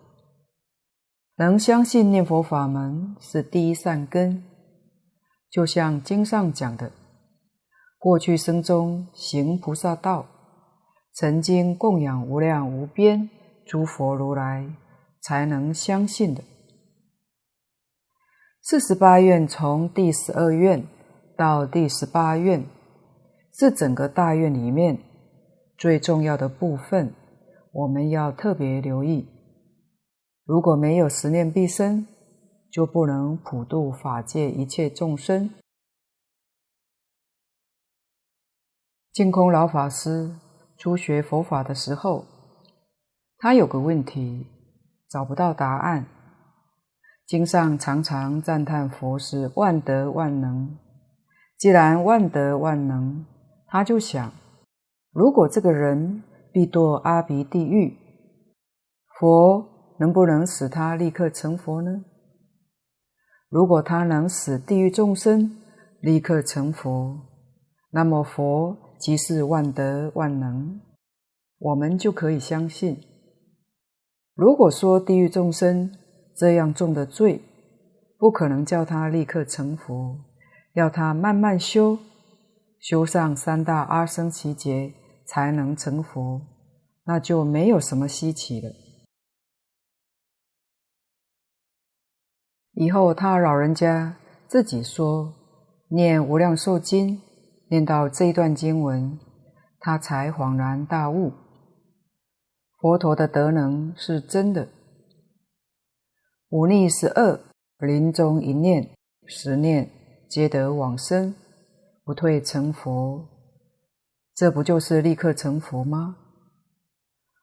[1.37, 4.42] 能相信念佛法门是第一善根，
[5.50, 6.90] 就像经上讲的，
[7.98, 10.24] 过去生中行菩萨道，
[11.12, 13.28] 曾经供养无量无边
[13.66, 14.66] 诸佛如来，
[15.29, 16.43] 才能相信的。
[18.62, 20.87] 四十八愿从第十二愿
[21.37, 22.64] 到第十八愿，
[23.53, 24.99] 是整个大愿里面
[25.77, 27.12] 最重要的部分。
[27.73, 29.29] 我们要特别留意。
[30.47, 32.07] 如果没有十念必生，
[32.71, 35.51] 就不能普度法界一切众生。
[39.12, 40.35] 净空老法师
[40.79, 42.25] 初学佛法的时候，
[43.37, 44.47] 他有个问题，
[45.09, 46.07] 找不到答案。
[47.27, 50.79] 经上常常赞叹佛是万德万能。
[51.59, 53.25] 既然万德万能，
[53.66, 54.33] 他就想：
[55.12, 57.97] 如果这个人必堕阿鼻地狱，
[59.18, 62.05] 佛能不能使他立刻成佛呢？
[63.49, 65.57] 如果他能使地狱众生
[66.01, 67.18] 立刻成佛，
[67.90, 70.81] 那么佛即是万德万能，
[71.59, 72.97] 我们就可以相信。
[74.38, 75.92] 如果说地狱众生
[76.37, 77.42] 这样重的罪，
[78.16, 80.16] 不可能叫他立刻成佛。
[80.74, 81.98] 要他慢慢修，
[82.79, 84.94] 修上三大阿僧只劫
[85.27, 86.40] 才能成佛，
[87.05, 88.70] 那就没有什么稀奇了。
[92.74, 95.35] 以后他老人家自己说，
[95.88, 97.16] 念《无量寿经》，
[97.70, 99.18] 念到这一段经文，
[99.81, 101.33] 他才恍然大悟，
[102.81, 104.69] 佛陀的德能是真的。
[106.49, 107.41] 五逆十恶，
[107.79, 108.95] 临终一念，
[109.27, 109.91] 十念。
[110.29, 111.35] 皆得往生，
[112.05, 113.27] 不退成佛，
[114.35, 116.19] 这不就是立刻成佛吗？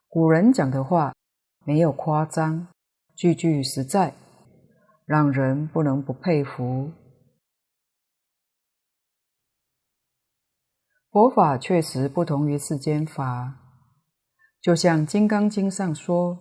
[0.08, 1.16] 古人讲的话
[1.66, 2.68] 没有夸张，
[3.16, 4.14] 句句实在，
[5.04, 6.92] 让人不能不佩服。
[11.10, 13.65] 佛法确实不同于世间法，
[14.66, 16.36] 就像《金刚经》上说：“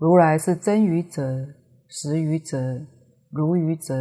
[0.00, 1.22] 如来是真语者，
[1.86, 2.56] 实语者，
[3.30, 3.94] 如语者。”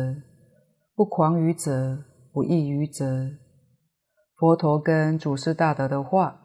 [0.96, 3.04] 不誑语者，不异语者，
[4.38, 6.40] 佛陀跟祖师大德的话，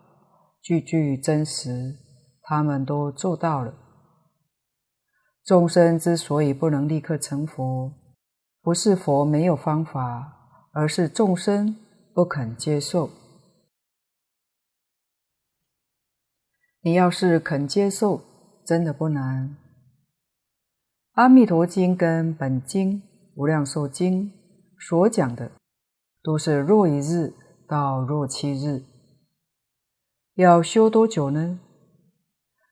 [0.61, 1.95] 句句真实，
[2.42, 3.73] 他们都做到了。
[5.45, 7.92] 众生之所以不能立刻成佛，
[8.61, 10.33] 不是佛没有方法，
[10.73, 11.77] 而是众生
[12.12, 13.09] 不肯接受。
[16.87, 18.22] 你要是肯接受，
[18.64, 19.49] 真的不难。
[21.14, 23.03] 《阿弥陀经》跟本经
[23.35, 24.31] 《无量寿经》。
[24.79, 25.51] 所讲的
[26.22, 27.35] 都是若一日
[27.66, 28.85] 到若七日，
[30.37, 31.59] 要修多久呢？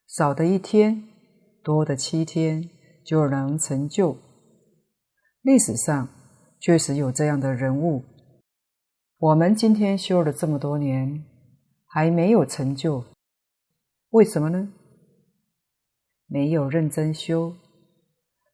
[0.06, 1.08] 少的一天，
[1.64, 2.70] 多的七天
[3.04, 4.16] 就能成就。
[5.42, 6.08] 历史上
[6.60, 8.04] 确实有这样的人物。
[9.18, 11.24] 我们今天修了这么多年，
[11.88, 13.04] 还没有成就，
[14.14, 14.68] 为什么呢？
[16.28, 17.56] 没有认真修。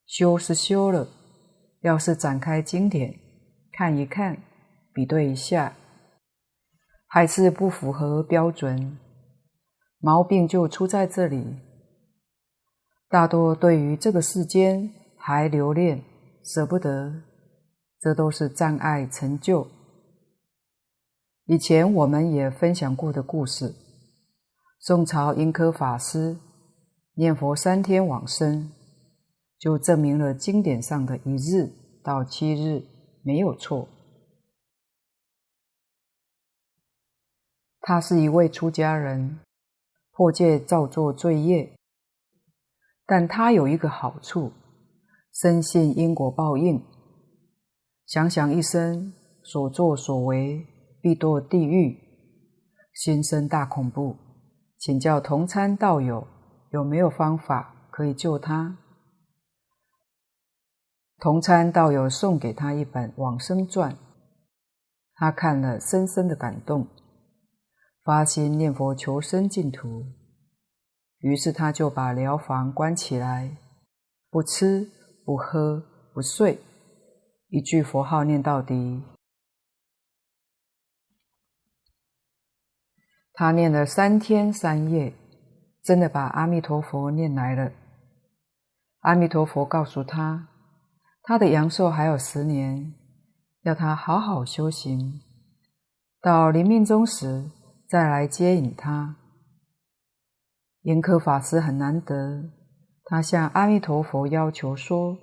[0.07, 1.07] 修是修了，
[1.83, 3.15] 要是展开经典。
[3.71, 4.43] 看一看，
[4.95, 5.77] 比对一下，
[7.07, 8.99] 还是不符合标准，
[9.99, 11.59] 毛病就出在这里。
[13.11, 16.03] 大多对于这个世间还留恋、
[16.43, 17.23] 舍不得，
[18.01, 19.69] 这都是障碍成就。
[21.45, 23.75] 以前我们也分享过的故事，
[24.83, 26.39] 宋朝印科法师
[27.13, 28.73] 念佛三天往生，
[29.59, 31.71] 就证明了经典上的一日
[32.03, 32.83] 到七日。
[33.23, 33.87] 没有错，
[37.81, 39.41] 他是一位出家人，
[40.13, 41.77] 破戒造作罪业，
[43.05, 44.51] 但他有一个好处，
[45.35, 46.83] 深信因果报应，
[48.07, 49.13] 想想一生
[49.43, 50.67] 所作所为
[51.03, 51.99] 必堕地狱，
[52.95, 54.17] 心生大恐怖，
[54.81, 56.27] 请教同参道友
[56.71, 58.79] 有没有方法可以救他。
[61.19, 63.93] 同参道友送给他一本《往生传》，
[65.17, 66.89] 他看了深深的感动，
[68.03, 70.07] 发心念佛求生净土。
[71.19, 73.59] 于是他就把寮房关起来，
[74.31, 74.91] 不吃
[75.27, 76.59] 不喝不睡，
[77.49, 79.03] 一句佛号念到底。
[83.41, 85.15] 他念了三天三夜，
[85.83, 87.73] 真的把阿弥陀佛念来了。
[88.99, 90.49] 阿弥陀佛告诉他。
[91.23, 92.93] 他的阳寿还有十年，
[93.63, 95.23] 要他好好修行，
[96.21, 97.51] 到临命终时
[97.89, 99.17] 再来接引他。
[100.83, 102.45] 印科法师很难得，
[103.05, 105.17] 他向阿弥陀佛要求说，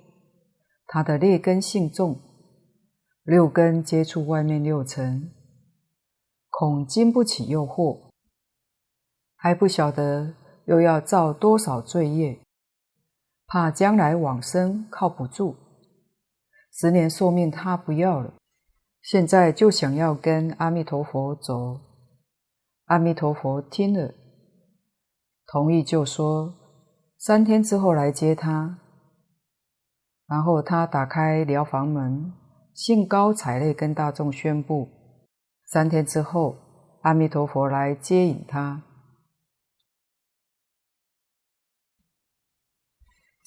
[0.88, 2.18] 他的劣根性重，
[3.22, 5.30] 六根接触外面六尘，
[6.50, 8.07] 恐经不起诱惑，
[9.40, 10.34] 还不晓得
[10.64, 12.40] 又要造多少罪业，
[13.46, 15.54] 怕将来往生靠不住。
[16.72, 18.34] 十年寿命他不要了，
[19.00, 21.80] 现在就想要跟阿弥陀佛走。
[22.86, 24.12] 阿弥陀佛听了，
[25.46, 26.52] 同意就说
[27.16, 28.80] 三天之后来接他。
[30.26, 32.32] 然后他打开寮房门，
[32.74, 34.88] 兴高采烈跟大众宣布：
[35.64, 36.56] 三天之后，
[37.02, 38.82] 阿弥陀佛来接引他。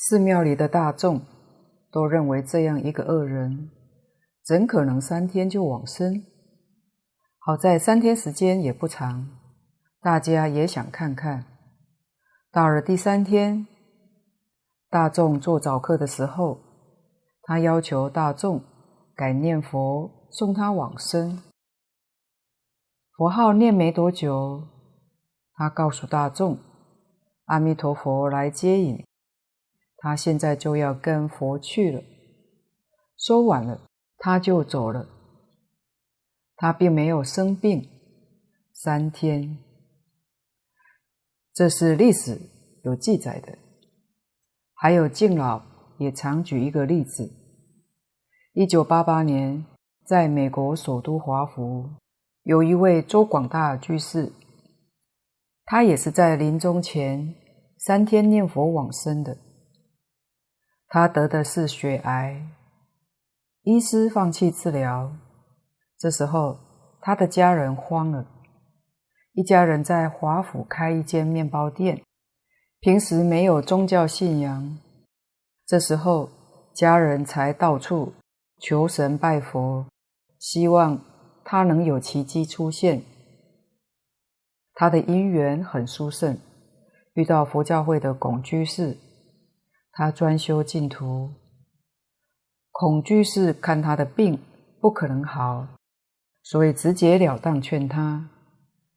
[0.04, 1.22] 寺庙里的大众
[1.91, 3.70] 都认为这样一个恶人，
[4.43, 6.26] 怎可能三天就往生？
[7.38, 9.30] 好在三天时间也不长，
[10.02, 11.45] 大家也想看看。
[12.52, 13.68] 到了第三天，
[14.89, 16.58] 大众做早课的时候，
[17.43, 18.60] 他要求大众
[19.16, 21.43] 改念佛送他往生。
[23.16, 24.68] 佛号念没多久，
[25.54, 26.58] 他告诉大众
[27.45, 29.06] ：“阿弥陀佛来接引。”
[30.04, 32.02] 他现在就要跟佛去了。
[33.16, 33.88] 说完了，
[34.18, 35.08] 他就走了。
[36.56, 37.88] 他并没有生病。
[38.74, 39.60] 三天，
[41.54, 42.41] 这是历史
[42.84, 43.56] 有记载的。
[44.74, 45.62] 还有敬老
[45.99, 47.32] 也常举一个例子：
[48.54, 49.64] 一九八八年，
[50.04, 51.91] 在美国首都华府，
[52.41, 54.34] 有一位周广大居士，
[55.66, 57.36] 他也是在临终前
[57.78, 59.38] 三天念佛往生的。
[60.94, 62.46] 他得的是血癌，
[63.62, 65.10] 医师放弃治疗。
[65.98, 66.60] 这时候，
[67.00, 68.28] 他的家人慌了。
[69.32, 72.02] 一家人在华府开一间面包店，
[72.82, 74.78] 平时没有宗教信仰。
[75.66, 76.30] 这时候，
[76.76, 78.12] 家人才到处
[78.60, 79.86] 求神拜佛，
[80.39, 81.00] 希望
[81.46, 83.02] 他能有奇迹出现。
[84.74, 86.38] 他的姻缘很殊胜，
[87.14, 88.98] 遇到佛教会的龚居士。
[89.94, 91.30] 他专修净土，
[92.72, 94.39] 恐惧是看他的病
[94.80, 95.68] 不可能好，
[96.44, 98.30] 所以直截了当劝他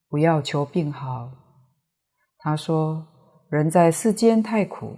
[0.09, 1.31] 不要求病好。
[2.39, 3.07] 他说
[3.51, 4.97] ：“人在世间太苦，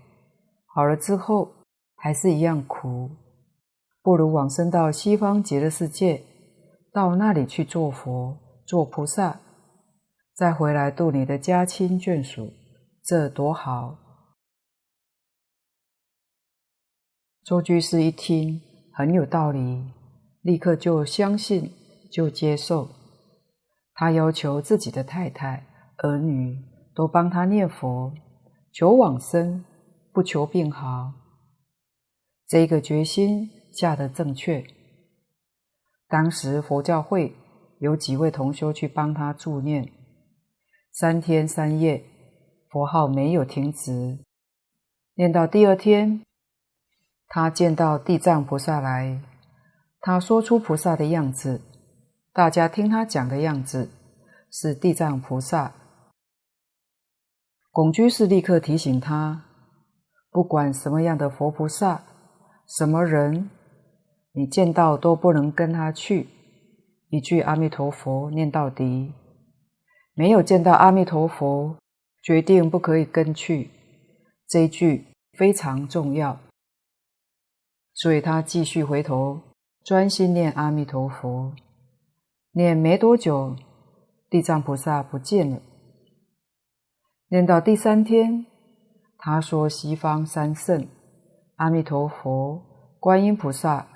[0.66, 1.48] 好了之后
[1.96, 3.10] 还是一样苦，
[4.02, 6.22] 不如往生到西方极乐世界，
[6.92, 8.36] 到那里去做佛、
[8.66, 9.40] 做菩萨，
[10.34, 12.52] 再回来度你的家亲眷属，
[13.02, 13.96] 这多好。”
[17.46, 18.60] 周居士一听
[18.92, 19.84] 很有道理，
[20.42, 21.70] 立刻就相信，
[22.10, 22.88] 就接受。
[23.94, 25.64] 他要求自己的太太、
[25.98, 26.58] 儿女
[26.92, 28.12] 都帮他念佛，
[28.72, 29.64] 求往生，
[30.12, 31.12] 不求病好。
[32.48, 34.66] 这个决心下得正确。
[36.08, 37.32] 当时佛教会
[37.78, 39.88] 有几位同修去帮他助念，
[40.90, 42.02] 三天三夜，
[42.68, 44.18] 佛号没有停止，
[45.14, 46.22] 念到第二天。
[47.28, 49.20] 他见到地藏菩萨来，
[50.00, 51.60] 他说出菩萨的样子，
[52.32, 53.90] 大家听他讲的样子
[54.50, 55.72] 是地藏菩萨。
[57.70, 59.44] 龚居士立刻提醒他，
[60.30, 62.04] 不管什么样的佛菩萨，
[62.78, 63.50] 什么人，
[64.32, 66.28] 你见到都不能跟他去，
[67.10, 69.12] 一句阿弥陀佛念到底。
[70.14, 71.76] 没有见到阿弥陀佛，
[72.22, 73.70] 决定不可以跟去，
[74.48, 75.04] 这一句
[75.36, 76.38] 非常重要。
[77.96, 79.40] 所以他继续回头，
[79.82, 81.54] 专心念阿弥陀佛。
[82.52, 83.56] 念没多久，
[84.28, 85.62] 地藏菩萨不见了。
[87.28, 88.44] 念到第三天，
[89.16, 90.86] 他说：“西方三圣，
[91.54, 92.62] 阿弥陀佛、
[93.00, 93.88] 观音菩萨、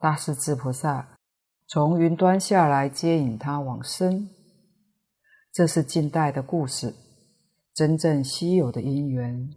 [0.00, 1.18] 大势至菩萨，
[1.66, 4.30] 从云端下来接引他往生。”
[5.52, 6.94] 这是近代的故事，
[7.74, 9.50] 真正稀有的因缘。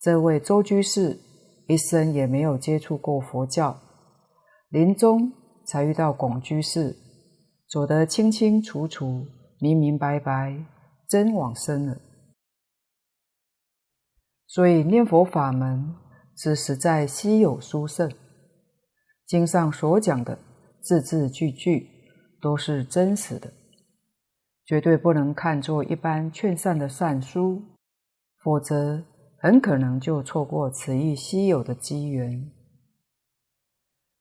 [0.00, 1.20] 这位周居士。
[1.66, 3.80] 一生也没有接触过佛教，
[4.68, 5.32] 临终
[5.64, 6.94] 才遇到广居士，
[7.66, 9.26] 走得清清楚楚、
[9.58, 10.62] 明明白白，
[11.08, 11.96] 真往生了。
[14.46, 15.94] 所以念佛法门
[16.36, 18.12] 是实在稀有殊胜，
[19.26, 20.38] 经上所讲的
[20.82, 21.88] 字字句句
[22.42, 23.50] 都是真实的，
[24.66, 27.62] 绝对不能看作一般劝善的善书，
[28.42, 29.02] 否则。
[29.44, 32.50] 很可能就错过此一稀有的机缘。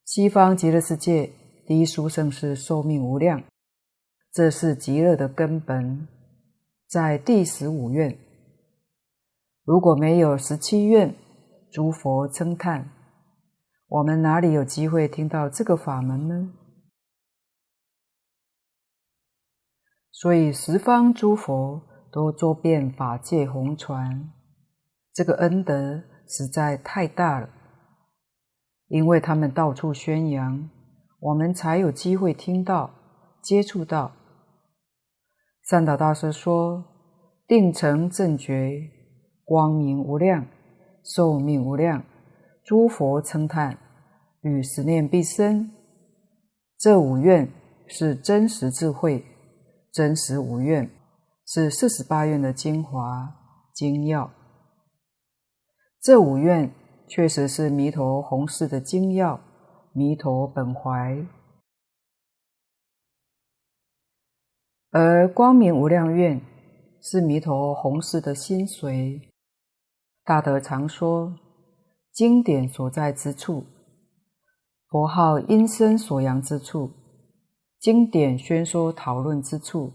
[0.04, 1.32] 西方极乐世界
[1.66, 3.42] 第一殊胜是寿命无量，
[4.34, 6.10] 这是极乐的根本，
[6.90, 8.20] 在第十五愿。
[9.64, 11.16] 如果没有十七愿，
[11.72, 12.90] 诸佛称叹，
[13.88, 16.54] 我们哪里有机会听到这个法门呢？
[20.12, 24.30] 所以十方诸佛都坐遍法界红传。
[25.14, 27.48] 这个恩德实在太大了，
[28.88, 30.70] 因为他们到处宣扬，
[31.20, 32.90] 我们才有机会听到、
[33.42, 34.12] 接触到。
[35.70, 36.84] 善导大师说
[37.48, 38.72] ：“定成正觉，
[39.46, 40.48] 光明无量，
[41.04, 42.04] 寿命无量，
[42.66, 43.78] 诸佛称叹，
[44.42, 45.72] 与十念必生。
[46.80, 47.48] 这五愿
[47.88, 49.24] 是真实智慧，
[49.92, 50.90] 真实五愿
[51.46, 53.34] 是四十八愿的精华
[53.74, 54.30] 精要。
[56.04, 56.70] 这五愿
[57.08, 59.40] 确实是弥陀弘誓的精要，
[59.94, 61.26] 弥陀本怀。
[64.92, 66.42] 而光明无量愿
[67.02, 69.22] 是弥陀弘誓的心髓。
[70.26, 71.34] 大德常说，
[72.12, 73.64] 经典所在之处。
[74.90, 76.92] 佛号音声所扬之处，
[77.80, 79.94] 经典宣说讨论之处，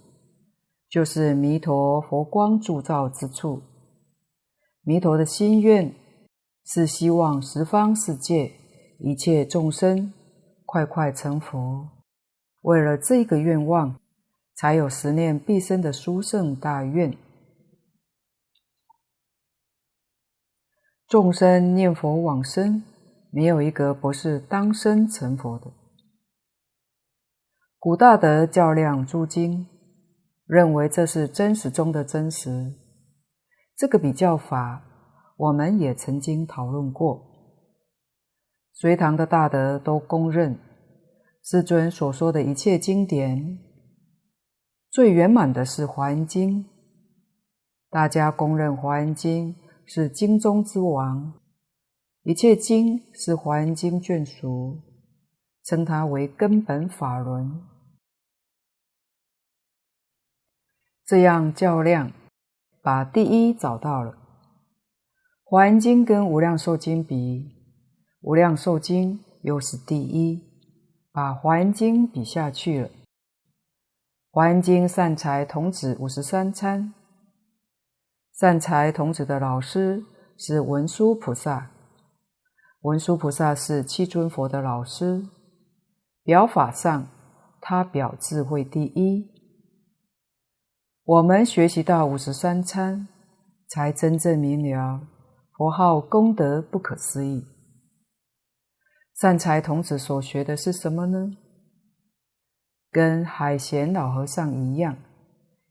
[0.89, 3.61] 就是弥陀佛光铸造之处。
[4.89, 5.95] 弥陀的心愿
[6.64, 8.51] 是希望十方世界
[8.99, 10.14] 一切众生
[10.64, 11.86] 快快成佛。
[12.62, 14.01] 为了这个愿望，
[14.55, 17.14] 才有十念毕生的殊胜大愿。
[21.07, 22.82] 众生念佛往生。
[23.30, 25.70] 没有一个不是当生成佛的。
[27.78, 29.66] 古大德较量诸经，
[30.47, 32.88] 认为这是真实中的真实。
[33.79, 34.83] 这个比较法，
[35.37, 37.24] 我们也曾经讨论过。
[38.72, 40.59] 隋唐的大德都公认，
[41.45, 43.61] 世尊所说的一切经典，
[44.91, 46.64] 最圆满的是《华严经》。
[47.89, 49.55] 大家公认《华严经》
[49.87, 51.41] 是经中之王。
[52.24, 54.83] 一切经是《华严经》眷属，
[55.62, 57.62] 称它为根本法轮。
[61.07, 62.12] 这样较量，
[62.89, 64.12] 把第一找到了。
[65.45, 67.14] 《华严经》跟《无量寿经》比，
[68.22, 70.43] 《无量寿经》又是第一，
[71.12, 72.89] 把《华严经》比下去了。
[74.30, 76.95] 《华严经》善财童子五十三参，
[78.32, 80.03] 善财童子的老师
[80.39, 81.70] 是文殊菩萨。
[82.80, 85.28] 文殊菩萨是七尊佛的老师，
[86.22, 87.07] 表法上，
[87.61, 89.38] 他表智慧第一。
[91.09, 93.09] 我们学习到五十三参，
[93.67, 95.01] 才真正明了
[95.57, 97.47] 佛号功德不可思议。
[99.15, 101.33] 善财童子所学的是什么呢？
[102.91, 104.99] 跟海贤老和尚一样，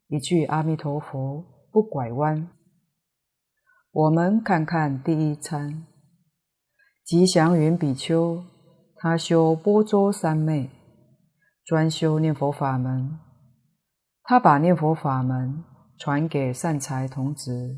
[0.08, 2.50] 一句阿弥陀佛不拐弯。
[3.92, 5.86] 我们看看第一参。
[7.06, 8.44] 吉祥云比丘，
[8.96, 10.72] 他修般舟三昧，
[11.64, 13.20] 专修念佛法门。
[14.30, 15.64] 他把念佛法门
[15.98, 17.78] 传给善财童子，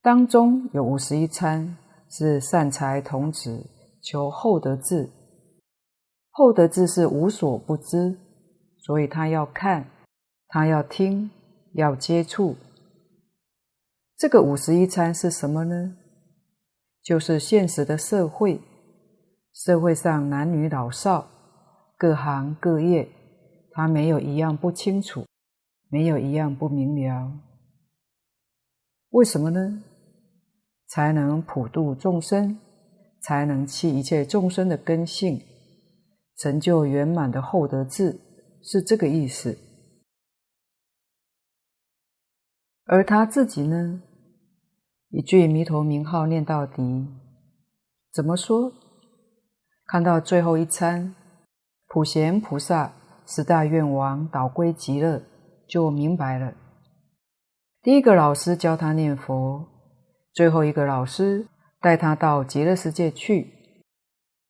[0.00, 1.76] 当中有五十一参
[2.08, 3.68] 是善财童子
[4.02, 5.10] 求后得智。
[6.30, 8.18] 后得智是无所不知，
[8.78, 9.90] 所以他要看，
[10.48, 11.30] 他要听，
[11.74, 12.56] 要接触。
[14.16, 15.98] 这个五十一参是什么呢？
[17.02, 18.58] 就是现实的社会，
[19.52, 21.28] 社会上男女老少，
[21.98, 23.06] 各行各业，
[23.76, 25.26] 他没有一样不清楚，
[25.88, 27.32] 没有一样不明了。
[29.10, 29.82] 为什么呢？
[30.86, 32.56] 才能普度众生，
[33.20, 35.42] 才能弃一切众生的根性，
[36.36, 38.20] 成就圆满的厚德智，
[38.62, 39.58] 是这个意思。
[42.84, 44.00] 而他自己呢？
[45.08, 47.08] 一句弥陀名号念到底，
[48.12, 48.72] 怎么说？
[49.86, 51.14] 看到最后一餐，
[51.88, 52.92] 普贤菩萨
[53.26, 55.22] 十大愿王导归极乐，
[55.66, 56.54] 就明白了。
[57.82, 59.66] 第一个老师教他念佛，
[60.32, 61.46] 最后一个老师
[61.80, 63.50] 带他到极乐世界去，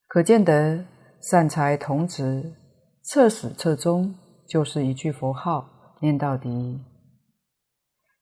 [0.07, 0.85] 可见得
[1.20, 2.55] 善财童子
[3.05, 4.14] 彻始彻终
[4.49, 6.81] 就是一句佛号念到底。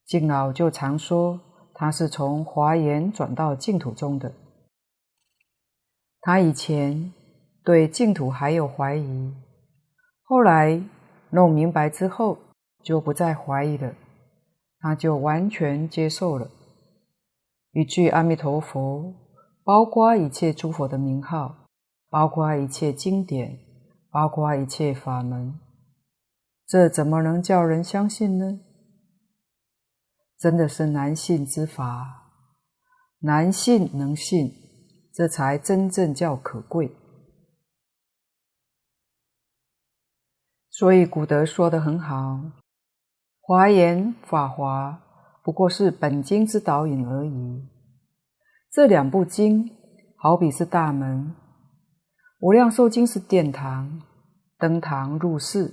[0.06, 1.40] 敬老就常说。
[1.74, 4.32] 他是从华严转到净土中的。
[6.20, 7.12] 他以前
[7.64, 9.34] 对净土还有怀疑，
[10.22, 10.82] 后来
[11.30, 12.38] 弄明白之后，
[12.82, 13.94] 就不再怀疑了，
[14.78, 16.48] 他就完全接受了。
[17.72, 19.14] 一句阿弥陀佛，
[19.64, 21.66] 包括一切诸佛的名号，
[22.08, 23.58] 包括一切经典，
[24.10, 25.58] 包括一切法门，
[26.66, 28.60] 这怎么能叫人相信呢？
[30.38, 32.32] 真的是难信之法，
[33.20, 34.52] 难信能信，
[35.12, 36.90] 这才真正叫可贵。
[40.72, 42.40] 所以古德说得很好，
[43.40, 45.00] 华严、法华
[45.44, 47.68] 不过是本经之导引而已。
[48.72, 49.70] 这两部经
[50.16, 51.34] 好比是大门，
[52.40, 54.02] 无量寿经是殿堂，
[54.58, 55.72] 登堂入室。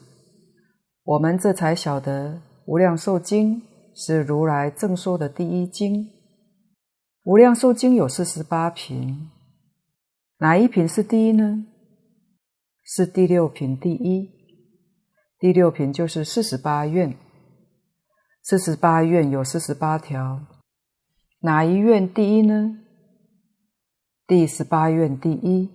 [1.04, 3.64] 我们这才晓得无量寿经。
[4.02, 6.08] 是如来正说的第一经。
[7.26, 9.30] 无量寿经有四十八品，
[10.38, 11.66] 哪一品是第一呢？
[12.82, 14.39] 是第六品第一。
[15.40, 17.16] 第六品就是四十八愿。
[18.44, 20.46] 四十八愿有四十八条，
[21.40, 22.80] 哪一愿第一呢？
[24.28, 25.70] 第十八愿第一。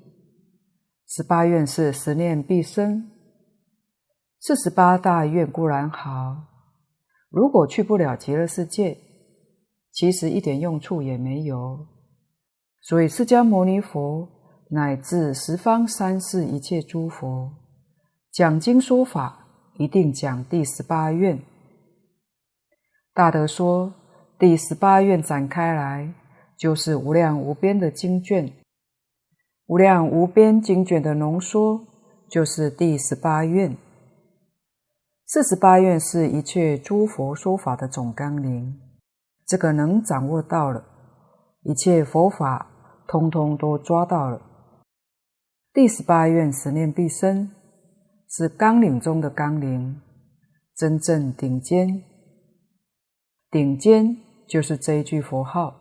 [1.06, 3.10] 十八愿是十念必生。
[4.40, 6.36] 四十八大愿固然好，
[7.30, 8.98] 如果去不了极乐世界，
[9.90, 11.86] 其实一点用处也没有。
[12.82, 14.28] 所以释迦牟尼佛
[14.68, 17.54] 乃至十方三世一切诸佛
[18.30, 19.43] 讲经说法，
[19.76, 21.40] 一定讲第十八愿。
[23.12, 23.92] 大德说，
[24.38, 26.12] 第十八愿展开来，
[26.56, 28.52] 就是无量无边的经卷，
[29.66, 31.86] 无量无边经卷的浓缩，
[32.28, 33.76] 就是第十八愿。
[35.26, 38.78] 四十八愿是一切诸佛说法的总纲领，
[39.46, 40.84] 这个能掌握到了，
[41.62, 42.66] 一切佛法
[43.08, 44.40] 通通都抓到了。
[45.72, 47.50] 第十八愿十念必生，
[48.36, 50.00] 是纲领中的纲领，
[50.74, 52.02] 真正顶尖。
[53.48, 54.16] 顶尖
[54.48, 55.76] 就是这一句佛号，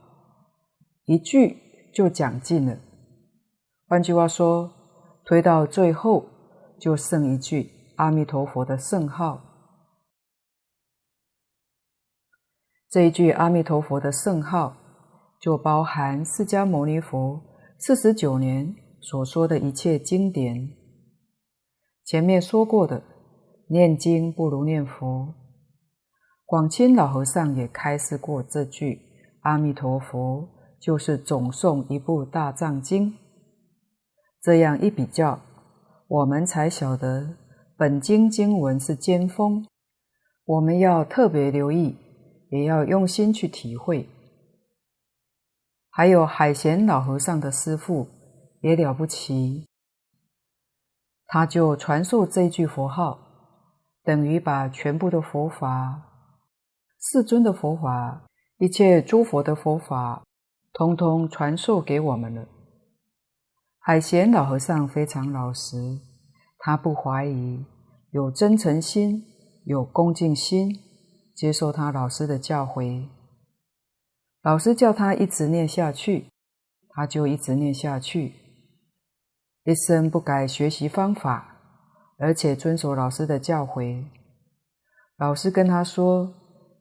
[1.06, 1.58] 一句
[1.92, 2.78] 就讲尽了。
[3.88, 4.72] 换句话说，
[5.26, 6.28] 推到最后
[6.80, 9.42] 就剩一句阿弥陀佛的圣号。
[12.88, 14.78] 这一句阿弥陀佛的圣号，
[15.42, 17.42] 就包含释迦牟尼佛
[17.80, 20.83] 四十九年所说的一切经典。
[22.06, 23.02] 前面说过的，
[23.68, 25.34] 念经不如念佛。
[26.46, 29.02] 广钦老和尚也开示过这句
[29.42, 30.48] “阿弥陀佛”，
[30.80, 33.16] 就是总诵一部大藏经。
[34.42, 35.40] 这样一比较，
[36.08, 37.38] 我们才晓得
[37.78, 39.66] 本经经文是尖锋，
[40.44, 41.96] 我们要特别留意，
[42.50, 44.10] 也要用心去体会。
[45.90, 48.08] 还有海贤老和尚的师父
[48.62, 49.66] 也了不起，
[51.34, 53.18] 他就传授这句佛号，
[54.04, 56.00] 等于把全部的佛法。
[57.00, 58.28] 世尊的佛法，
[58.60, 60.24] 一切诸佛的佛法，
[60.74, 62.48] 通通传授给我们了。
[63.80, 65.98] 海贤老和尚非常老实，
[66.60, 67.66] 他不怀疑，
[68.12, 69.24] 有真诚心，
[69.66, 70.70] 有恭敬心，
[71.34, 73.08] 接受他老师的教诲。
[74.44, 76.28] 老师叫他一直念下去，
[76.90, 78.36] 他就一直念下去，
[79.66, 81.58] 一生不改学习方法，
[82.18, 84.06] 而且遵守老师的教诲。
[85.18, 86.36] 老师跟他说。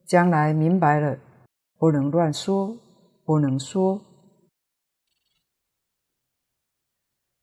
[0.04, 1.16] 将来明白了，
[1.78, 2.76] 不能乱说，
[3.24, 4.02] 不能说。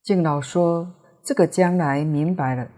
[0.04, 0.94] 敬老说
[1.26, 2.70] ：“这个将来明白了，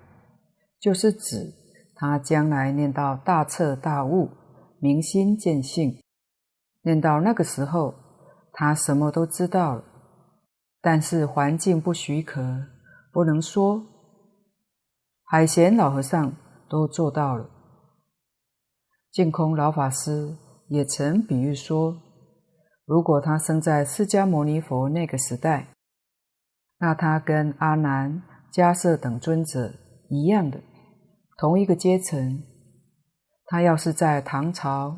[0.80, 1.51] 就是指
[1.95, 4.30] 他将来念到大彻大悟、
[4.80, 5.99] 明心见性，
[6.84, 7.93] 念到那个时候，
[8.53, 9.84] 他什么都知道了，
[10.82, 12.65] 但是环境不许可，
[13.11, 13.86] 不能说。
[15.23, 16.34] 海贤老和尚
[16.67, 17.49] 都做到了。”
[19.11, 20.36] 净空老法师
[20.67, 22.01] 也曾比喻说，
[22.86, 25.67] 如果他生在释迦牟尼佛那个时代，
[26.79, 29.73] 那他跟阿难、迦叶等尊者
[30.09, 30.61] 一样的，
[31.38, 32.43] 同一个阶层。
[33.45, 34.95] 他要是在唐朝，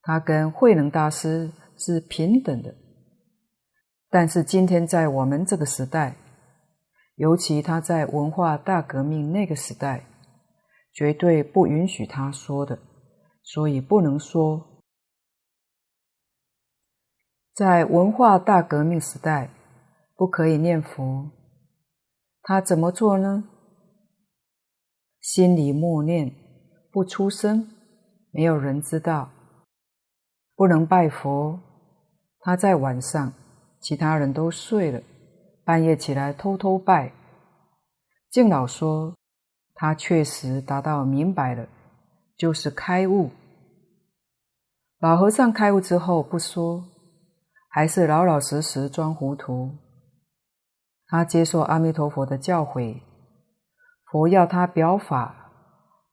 [0.00, 2.74] 他跟慧能大师是平等的。
[4.10, 6.16] 但是今天在我们这个时代，
[7.14, 10.04] 尤其他在文化大革命那个时代，
[10.92, 12.78] 绝对不允许他说的。
[13.42, 14.82] 所以不能说，
[17.54, 19.50] 在文化大革命时代，
[20.14, 21.30] 不可以念佛。
[22.42, 23.44] 他怎么做呢？
[25.20, 26.32] 心里默念，
[26.90, 27.70] 不出声，
[28.30, 29.30] 没有人知道。
[30.54, 31.60] 不能拜佛。
[32.40, 33.32] 他在晚上，
[33.80, 35.00] 其他人都睡了，
[35.64, 37.12] 半夜起来偷偷拜。
[38.30, 39.14] 敬老说，
[39.74, 41.66] 他确实达到明白了。
[42.36, 43.28] 就是开悟。
[44.98, 46.82] 老和尚开悟之后不说，
[47.68, 49.70] 还是老老实实装糊涂。
[51.06, 52.98] 他接受阿弥陀佛的教诲，
[54.10, 55.50] 佛要他表法，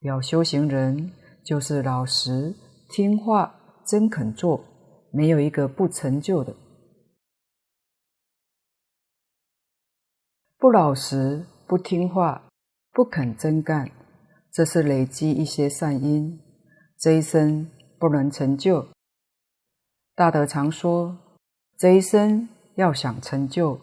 [0.00, 1.10] 表修行人
[1.42, 2.54] 就是老实
[2.90, 3.54] 听话、
[3.86, 4.62] 真肯做，
[5.10, 6.54] 没有一个不成就的。
[10.60, 12.50] 不老实、不听话、
[12.90, 13.88] 不肯真干。
[14.50, 16.40] 这是累积一些善因，
[16.98, 18.88] 这一生不能成就。
[20.16, 21.16] 大德常说，
[21.76, 23.78] 这一生要想成就，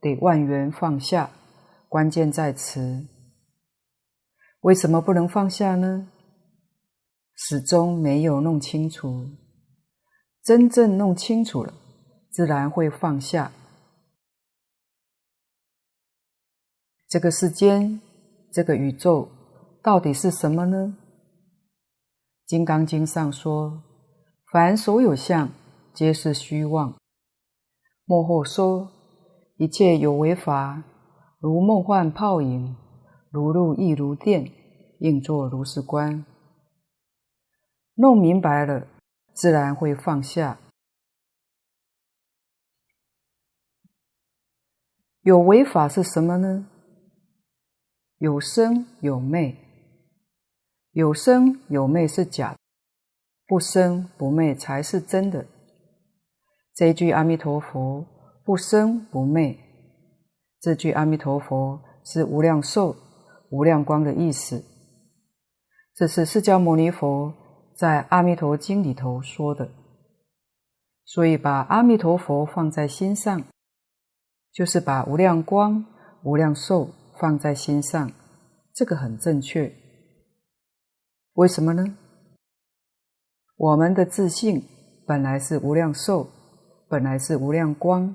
[0.00, 1.28] 得万缘放下，
[1.86, 3.06] 关键在此。
[4.60, 6.08] 为什么不能放下呢？
[7.34, 9.28] 始终没有弄清楚。
[10.42, 11.74] 真正弄清楚了，
[12.30, 13.52] 自然会放下。
[17.08, 18.00] 这个世间，
[18.52, 19.28] 这个宇宙，
[19.80, 20.96] 到底是什么呢？
[22.44, 23.80] 《金刚经》上说
[24.50, 25.48] ：“凡所有相，
[25.94, 26.96] 皆是虚妄。”
[28.06, 28.90] 末后说
[29.56, 30.82] ：“一切有为法，
[31.38, 32.76] 如梦幻泡影，
[33.30, 34.50] 如露亦如电，
[34.98, 36.24] 应作如是观。”
[37.94, 38.84] 弄明白了，
[39.32, 40.58] 自然会放下。
[45.22, 46.68] 有为法是什么呢？
[48.18, 49.54] 有生有灭。
[50.92, 52.56] 有生有灭是假，
[53.46, 55.46] 不生不灭才是真的。
[56.74, 58.06] 这一句阿弥陀佛
[58.44, 59.58] 不生不灭，
[60.60, 62.96] 这句阿弥陀佛是无量寿、
[63.50, 64.64] 无量光的意思。
[65.94, 67.34] 这是释迦牟尼佛
[67.74, 69.70] 在《阿弥陀经》里头说的。
[71.04, 73.44] 所以把阿弥陀佛放在心上，
[74.50, 75.84] 就是把无量光、
[76.22, 78.12] 无量寿放在心上，
[78.72, 79.74] 这个很正确。
[81.34, 81.96] 为什么呢？
[83.56, 84.62] 我们的自信
[85.06, 86.28] 本来是无量寿，
[86.88, 88.14] 本来是无量光。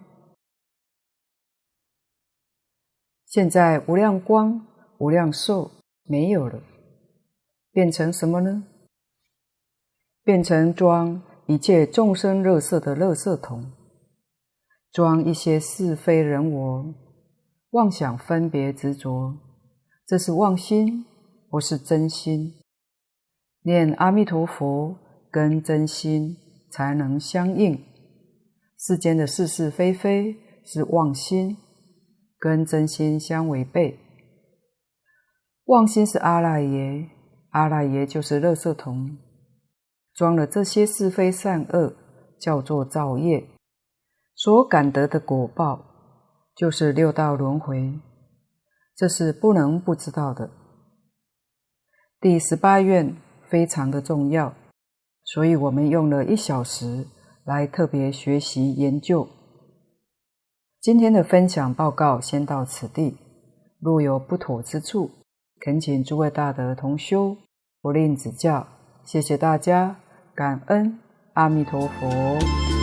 [3.26, 4.68] 现在无量光、
[5.00, 5.72] 无量寿
[6.04, 6.62] 没有了，
[7.72, 8.64] 变成什么呢？
[10.24, 13.72] 变成装一切众生乐色的乐色桶，
[14.92, 16.94] 装一些是非人我，
[17.72, 19.38] 妄想分别执着，
[20.06, 21.06] 这是妄心，
[21.50, 22.54] 不是真心。
[23.64, 24.98] 念阿弥陀佛，
[25.32, 26.36] 跟真心
[26.70, 27.82] 才能相应。
[28.78, 31.56] 世间的是是非非是妄心，
[32.38, 33.98] 跟真心相违背。
[35.66, 37.10] 妄心是阿赖耶，
[37.52, 39.18] 阿赖耶就是垃圾桶，
[40.14, 41.96] 装了这些是非善恶，
[42.38, 43.48] 叫做造业。
[44.36, 45.91] 所感得的果报，
[46.56, 48.00] 就是六道轮回。
[48.96, 50.50] 这是不能不知道的。
[52.20, 53.16] 第十八愿。
[53.52, 54.54] 非常的重要，
[55.26, 57.06] 所以我们用了一小时
[57.44, 59.28] 来特别学习研究。
[60.80, 63.18] 今天的分享报告先到此地，
[63.82, 65.12] 若有不妥之处，
[65.60, 67.36] 恳请诸位大德同修
[67.82, 68.66] 不吝指教。
[69.04, 69.98] 谢谢大家，
[70.34, 70.98] 感恩
[71.34, 72.81] 阿弥陀佛。